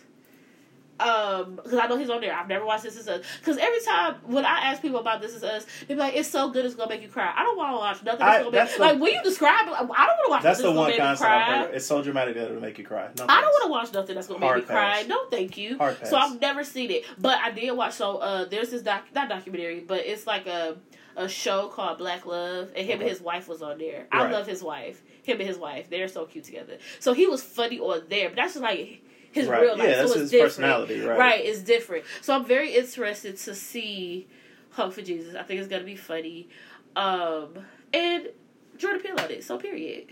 [0.99, 2.33] Um, because I know he's on there.
[2.33, 3.25] I've never watched This Is Us.
[3.39, 6.29] Because every time when I ask people about This Is Us, they be like, "It's
[6.29, 8.19] so good, it's gonna make you cry." I don't want to watch nothing.
[8.19, 10.25] That's I- gonna make, that's the- like when you describe it, like, I don't want
[10.25, 10.43] to watch.
[10.43, 11.63] That's the one concept make cry.
[11.73, 13.09] It's so dramatic that it'll make you cry.
[13.17, 15.03] No I don't want to watch nothing that's gonna Hard make me cry.
[15.07, 15.77] No, thank you.
[16.03, 17.93] So I've never seen it, but I did watch.
[17.93, 20.77] So uh, there's this doc, not documentary, but it's like a
[21.15, 23.01] a show called Black Love, and him Okay.
[23.01, 24.07] and his wife was on there.
[24.11, 24.31] I Right.
[24.31, 25.01] love his wife.
[25.21, 26.77] Him and his wife, they're so cute together.
[26.99, 29.61] So he was funny on there, but that's just like his Right.
[29.61, 29.87] real life.
[29.87, 30.49] Yeah, so that's it's his different.
[30.51, 31.17] personality, right.
[31.19, 32.05] Right, it's different.
[32.21, 34.27] So I'm very interested to see
[34.71, 35.35] Honk for Jesus.
[35.35, 36.47] I think it's gonna be funny.
[36.95, 37.49] Um
[37.93, 38.29] and
[38.77, 39.43] Jordan Peele on it.
[39.43, 40.05] So period.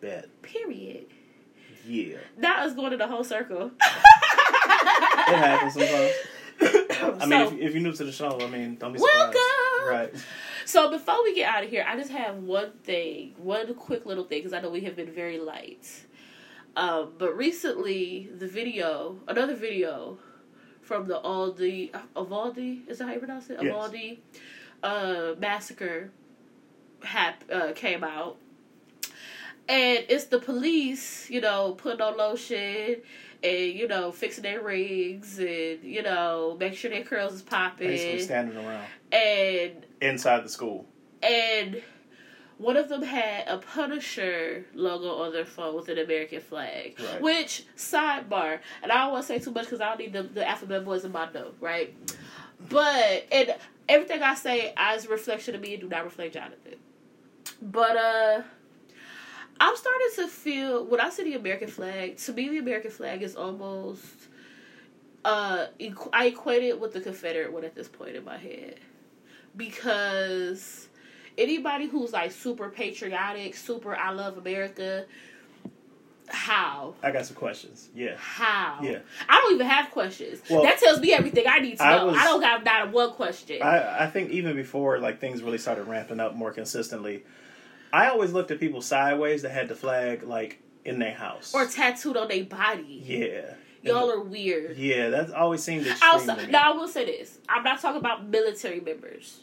[0.00, 0.28] Bet.
[0.42, 1.06] Period.
[1.86, 2.16] Yeah.
[2.36, 3.70] Now it's going in the whole circle.
[5.24, 6.12] It happens sometimes.
[7.22, 9.34] I mean, So- if, if you're new to the show, I mean, don't be surprised.
[9.34, 9.88] Welcome.
[9.88, 10.14] Right.
[10.64, 14.24] So before we get out of here, I just have one thing, one quick little
[14.24, 15.88] thing, because I know we have been very light.
[16.76, 20.18] Um, but recently, the video, another video
[20.80, 22.58] from the Aldi, Uvalde,
[22.88, 23.58] is that how you pronounce it?
[23.62, 23.64] Yes.
[23.64, 24.18] Uvalde
[24.82, 26.10] uh, massacre
[27.02, 28.36] hap, uh, came out.
[29.68, 32.96] And it's the police, you know, putting on lotion
[33.44, 37.88] and, you know, fixing their rings and, you know, make sure their curls is popping.
[37.88, 40.86] Basically standing around And inside the school.
[41.22, 41.80] and
[42.62, 46.96] one of them had a Punisher logo on their phone with an American flag.
[46.98, 47.20] Right.
[47.20, 50.22] Which sidebar, and I don't want to say too much because I don't need the,
[50.22, 51.94] the alphabet boys in my note, right?
[52.68, 53.54] But and
[53.88, 56.76] everything I say as a reflection of me do not reflect Jonathan.
[57.60, 58.42] But uh
[59.60, 63.22] I'm starting to feel when I see the American flag, to me the American flag
[63.22, 64.04] is almost
[65.24, 68.78] uh equ- I equate it with the Confederate one at this point in my head.
[69.56, 70.88] Because
[71.38, 75.04] anybody who's like super patriotic, super I love America,
[76.28, 76.94] how?
[77.02, 77.88] I got some questions.
[77.94, 78.16] Yeah.
[78.16, 78.78] How?
[78.82, 78.98] Yeah.
[79.28, 80.40] I don't even have questions.
[80.48, 82.06] Well, that tells me everything I need to I know.
[82.06, 83.60] was- I don't have not a one question.
[83.62, 87.24] I, I think even before like things really started ramping up more consistently,
[87.92, 91.54] I always looked at people sideways that had the flag like in their house.
[91.54, 93.02] or tattooed on their body.
[93.04, 93.54] yeah.
[93.84, 94.76] Y'all are weird.
[94.76, 96.46] Yeah, that always seemed extreme me.
[96.46, 99.40] now I will say this: I'm not talking about military members.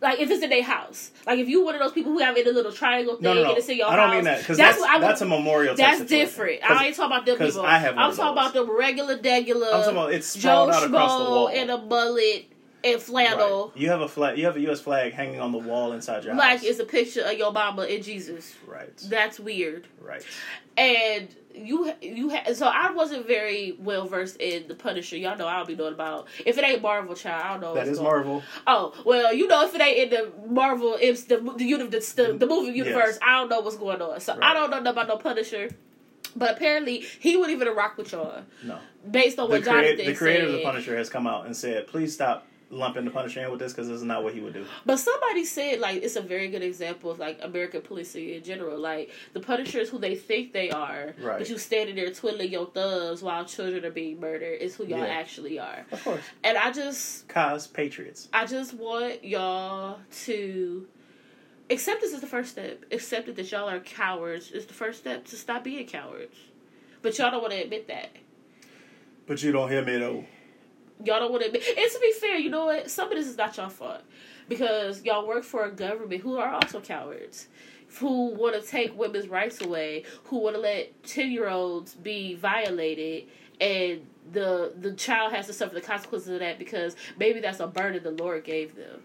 [0.00, 2.36] Like if it's in their house, like if you one of those people who have
[2.36, 3.48] in a little triangle thing no, no, no.
[3.50, 5.26] and it's in your I don't house, mean that because that's what I that's, would-
[5.26, 5.74] a memorial.
[5.74, 6.60] That's different.
[6.68, 7.62] I ain't talking about them people.
[7.62, 9.66] I have I'm talking about the regular, degular.
[9.74, 11.48] I'm talking about it's Joe out across the wall.
[11.48, 12.46] and a bullet
[12.84, 13.68] and flannel.
[13.74, 13.76] Right.
[13.82, 14.38] You have a flag.
[14.38, 14.80] You have a U.S.
[14.80, 16.62] flag hanging on the wall inside your Like house.
[16.62, 18.54] Like it's a picture of your mama and Jesus.
[18.68, 18.96] right.
[19.08, 19.88] That's weird.
[20.00, 20.24] Right.
[20.76, 21.34] And
[21.64, 25.16] you you ha- so I wasn't very well versed in the Punisher.
[25.16, 27.42] Y'all know I don't be knowing about if it ain't Marvel, child.
[27.44, 27.74] I don't know.
[27.74, 28.42] That is going- Marvel.
[28.66, 31.86] Oh well, you know if it ain't in the Marvel, it's the the the,
[32.16, 32.94] the, the movie universe.
[33.14, 33.18] Yes.
[33.22, 34.20] I don't know what's going on.
[34.20, 35.68] So I don't know nothing about no Punisher.
[36.36, 38.78] But apparently he wouldn't even rock with y'all No.
[39.10, 41.56] based on The, what crea- Jonathan the creator of the Punisher has come out and
[41.56, 44.40] said, "Please stop lumping the Punisher in with this because this is not what he
[44.40, 44.64] would do.
[44.84, 48.78] But somebody said like it's a very good example of like American policing in general.
[48.78, 51.38] Like the Punisher is who they think they are, Right.
[51.38, 54.98] but you standing there twiddling your thumbs while children are being murdered is who y'all
[54.98, 55.06] Yeah.
[55.06, 55.86] actually are.
[55.90, 58.28] Of course, And I just cause patriots.
[58.32, 60.86] I just want y'all to
[61.70, 62.84] accept this is the first step.
[62.92, 66.36] Accept it that y'all are cowards is the first step to stop being cowards.
[67.00, 68.10] But y'all don't want to admit that.
[69.26, 70.24] But you don't hear me though.
[71.04, 71.62] Y'all don't want to admit.
[71.68, 72.90] And to be fair, you know what?
[72.90, 74.02] Some of this is not y'all fault
[74.48, 77.48] because y'all work for a government who are also cowards,
[77.98, 82.34] who want to take women's rights away, who want to let ten year olds be
[82.34, 83.28] violated,
[83.60, 87.66] and the the child has to suffer the consequences of that because maybe that's a
[87.66, 89.02] burden the Lord gave them.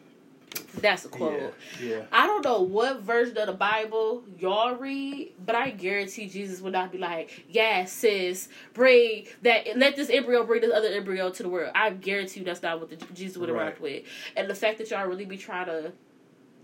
[0.75, 1.53] That's a quote.
[1.81, 2.01] Yeah, yeah.
[2.11, 6.73] I don't know what version of the Bible y'all read, but I guarantee Jesus would
[6.73, 9.77] not be like, "Yeah, sis, bring that.
[9.77, 12.79] Let this embryo bring this other embryo to the world." I guarantee you that's not
[12.79, 13.79] what the, Jesus would have Right.
[13.81, 14.03] with.
[14.35, 15.93] And the fact that y'all really be trying to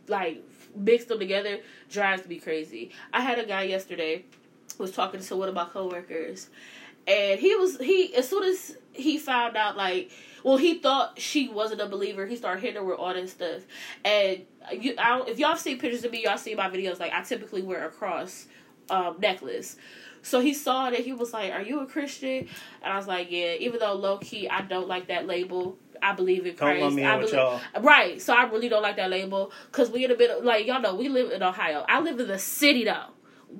[0.07, 0.43] like
[0.75, 1.59] mix them together
[1.89, 2.91] drives me crazy.
[3.13, 4.25] I had a guy yesterday
[4.77, 6.49] was talking to one of my coworkers,
[7.07, 10.11] and he was he as soon as he found out like
[10.43, 13.61] well he thought she wasn't a believer he started hitting her with all this stuff
[14.05, 17.13] and you I don't, if y'all seen pictures of me y'all see my videos like
[17.13, 18.47] i typically wear a cross
[18.89, 19.75] um, necklace
[20.21, 22.47] so he saw that he was like are you a christian
[22.81, 26.45] and i was like yeah even though low-key i don't like that label I believe
[26.45, 26.81] in Don't Christ.
[26.81, 27.59] lump me I believe, y'all.
[27.81, 28.21] Right.
[28.21, 30.95] So I really don't like that label because we in a bit like y'all know
[30.95, 31.85] we live in Ohio.
[31.89, 33.07] I live in the city though.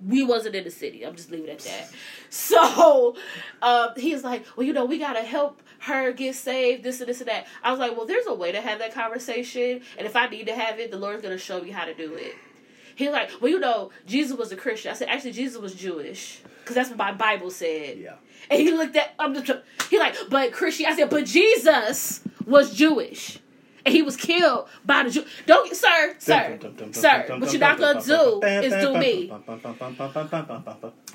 [0.06, 1.06] We wasn't in the city.
[1.06, 1.90] I'm just leaving it at that.
[2.30, 3.16] So
[3.62, 6.84] um, he's like, well, you know, we gotta help her get saved.
[6.84, 7.48] This and this and that.
[7.64, 10.48] I was like, well, there's a way to have that conversation, and if I need
[10.48, 12.36] to have it, the Lord's gonna show me how to do it.
[12.96, 14.92] He's like, well, you know, Jesus was a Christian.
[14.92, 17.98] I said, actually, Jesus was Jewish because that's what my Bible said.
[17.98, 18.16] Yeah.
[18.50, 19.60] And he looked at I'm just
[19.90, 23.40] he like, but Christian I said, but Jesus was Jewish.
[23.90, 25.26] And he was killed by the Jew.
[25.48, 26.60] Don't sir, sir,
[26.92, 27.26] sir.
[27.40, 29.32] What you're not gonna do is do me.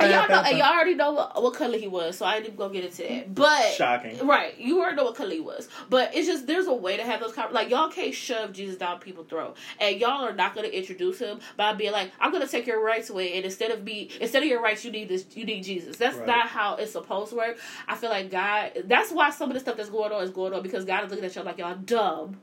[0.01, 2.47] And y'all know, and y'all already know what, what color he was, so I ain't
[2.47, 3.33] even gonna get into that.
[3.33, 4.27] But Shocking.
[4.27, 4.59] right?
[4.59, 7.21] You already know what color he was, but it's just there's a way to have
[7.21, 7.55] those conversations.
[7.55, 11.39] Like y'all can't shove Jesus down people's throat, and y'all are not gonna introduce him
[11.57, 14.49] by being like, "I'm gonna take your rights away," and instead of be instead of
[14.49, 15.97] your rights, you need this, you need Jesus.
[15.97, 16.27] That's Right.
[16.27, 17.57] not how it's supposed to work.
[17.87, 18.73] I feel like God.
[18.87, 21.11] That's why some of the stuff that's going on is going on because God is
[21.11, 22.41] looking at y'all like y'all dumb,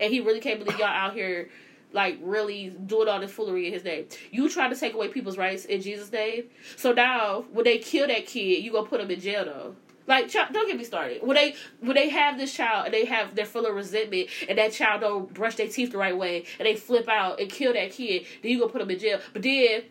[0.00, 1.48] and He really can't believe y'all out here.
[1.90, 4.04] Like really doing all this foolery in his name.
[4.30, 6.44] You try to take away people's rights in Jesus' name.
[6.76, 9.74] So now when they kill that kid, you gonna put him in jail though.
[10.08, 11.22] Like, don't get me started.
[11.22, 14.56] When they when they have this child and they have they're full of resentment, and
[14.56, 17.74] that child don't brush their teeth the right way, and they flip out and kill
[17.74, 19.20] that kid, then you gonna put them in jail.
[19.34, 19.82] But then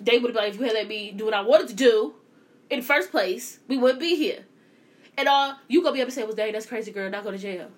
[0.00, 2.14] they would be like, if you had let me do what I wanted to do
[2.70, 4.44] in the first place, we wouldn't be here.
[5.16, 7.10] And uh, you gonna be able to say, "Well, dang, that's crazy, girl.
[7.10, 7.68] Not go to jail."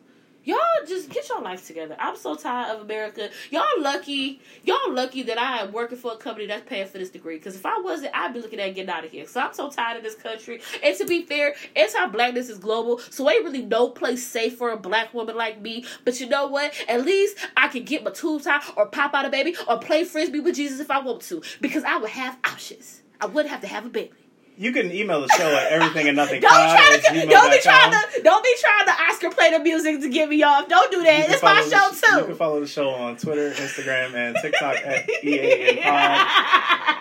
[0.42, 1.94] Y'all just get your life together.
[1.98, 3.28] I'm so tired of America.
[3.50, 4.40] Y'all lucky.
[4.64, 7.36] Y'all lucky that I am working for a company that's paying for this degree.
[7.36, 9.26] Because if I wasn't, I'd be looking at getting out of here.
[9.26, 10.62] So I'm so tired of this country.
[10.82, 13.00] And to be fair, anti-blackness is global.
[13.10, 15.84] So ain't really no place safe for a black woman like me.
[16.06, 16.72] But you know what?
[16.88, 20.04] At least I can get my tubes out or pop out a baby or play
[20.04, 21.42] frisbee with Jesus if I want to.
[21.60, 23.02] Because I would have options.
[23.20, 24.12] I wouldn't have to have a baby.
[24.60, 26.40] You can email the show at everything and nothing.
[26.42, 30.02] Don't try to don't be trying to don't be trying to Oscar play the music
[30.02, 30.68] to get me off.
[30.68, 31.30] Don't do that.
[31.30, 35.08] It's my show the, You can follow the show on Twitter, Instagram, and TikTok at
[35.24, 36.96] EA and Pod.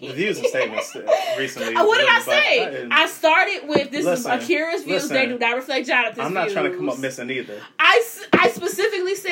[0.00, 0.96] The views and statements
[1.38, 1.74] recently.
[1.74, 2.70] Uh, what did I say?
[2.70, 5.08] didn't- I started with this Listen, is Akira's views.
[5.08, 6.52] They do not reflect Jonathan's I'm not views.
[6.54, 7.60] trying to come up missing either.
[7.78, 8.02] I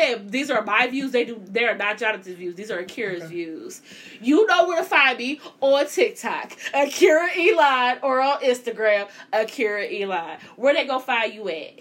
[0.01, 1.13] said these are my views.
[1.13, 2.55] They do they are not Jonathan's views.
[2.55, 3.83] These are Akira's views.
[4.21, 10.39] You know where to find me on TikTok, Akira Elon, or on Instagram, Akira Elon.
[10.57, 11.77] Where they gonna find you at?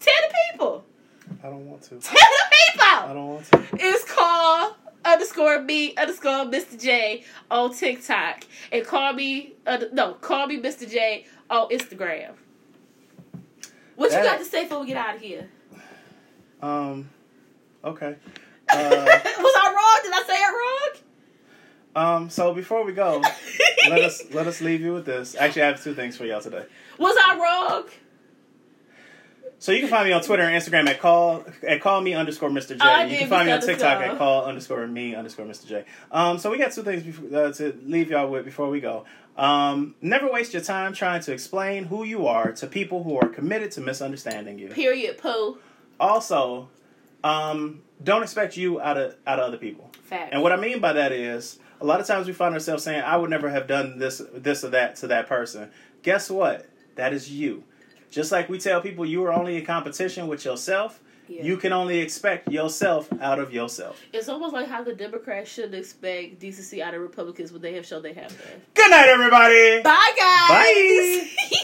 [0.00, 0.84] Tell the people.
[1.42, 1.98] I don't want to.
[1.98, 2.86] Tell the people.
[2.86, 3.68] I don't want to.
[3.74, 4.74] It's called
[5.04, 6.80] underscore me underscore Mr.
[6.80, 8.44] J on TikTok.
[8.72, 10.88] And call me, uh, no, call me Mr.
[10.88, 12.32] J on Instagram.
[13.96, 15.48] What you got to say before we get out of here?
[16.62, 17.10] Um.
[17.84, 18.16] Okay.
[18.70, 20.00] Uh, Was I wrong?
[20.02, 20.52] Did I say it
[21.96, 22.16] wrong?
[22.24, 22.28] um.
[22.28, 23.22] So before we go,
[23.88, 25.34] let us let us leave you with this.
[25.34, 26.66] Actually, I have two things for y'all today.
[26.98, 27.84] Was I wrong?
[29.60, 32.50] So you can find me on Twitter and Instagram at call at call me underscore
[32.50, 32.78] Mr.
[32.78, 32.78] J.
[32.82, 35.66] Oh, you can find me on TikTok at call underscore me underscore Mr.
[35.66, 35.84] J.
[36.12, 39.04] Um, so we got two things before, uh, to leave y'all with before we go.
[39.38, 43.28] Um, never waste your time trying to explain who you are to people who are
[43.28, 44.68] committed to misunderstanding you.
[44.68, 45.58] Period, Pooh.
[46.00, 46.68] Also,
[47.24, 49.90] um, don't expect you out of out of other people.
[50.04, 50.32] Fact.
[50.32, 53.02] And what I mean by that is, a lot of times we find ourselves saying,
[53.02, 55.70] "I would never have done this, this or that to that person."
[56.02, 56.66] Guess what?
[56.94, 57.64] That is you.
[58.10, 61.42] Just like we tell people you are only in competition with yourself, Yeah.
[61.42, 64.00] you can only expect yourself out of yourself.
[64.14, 67.84] It's almost like how the Democrats shouldn't expect decency out of Republicans when they have
[67.84, 68.74] shown they have that.
[68.74, 69.82] Good night, everybody.
[69.82, 70.48] Bye, guys.
[70.48, 71.30] Bye.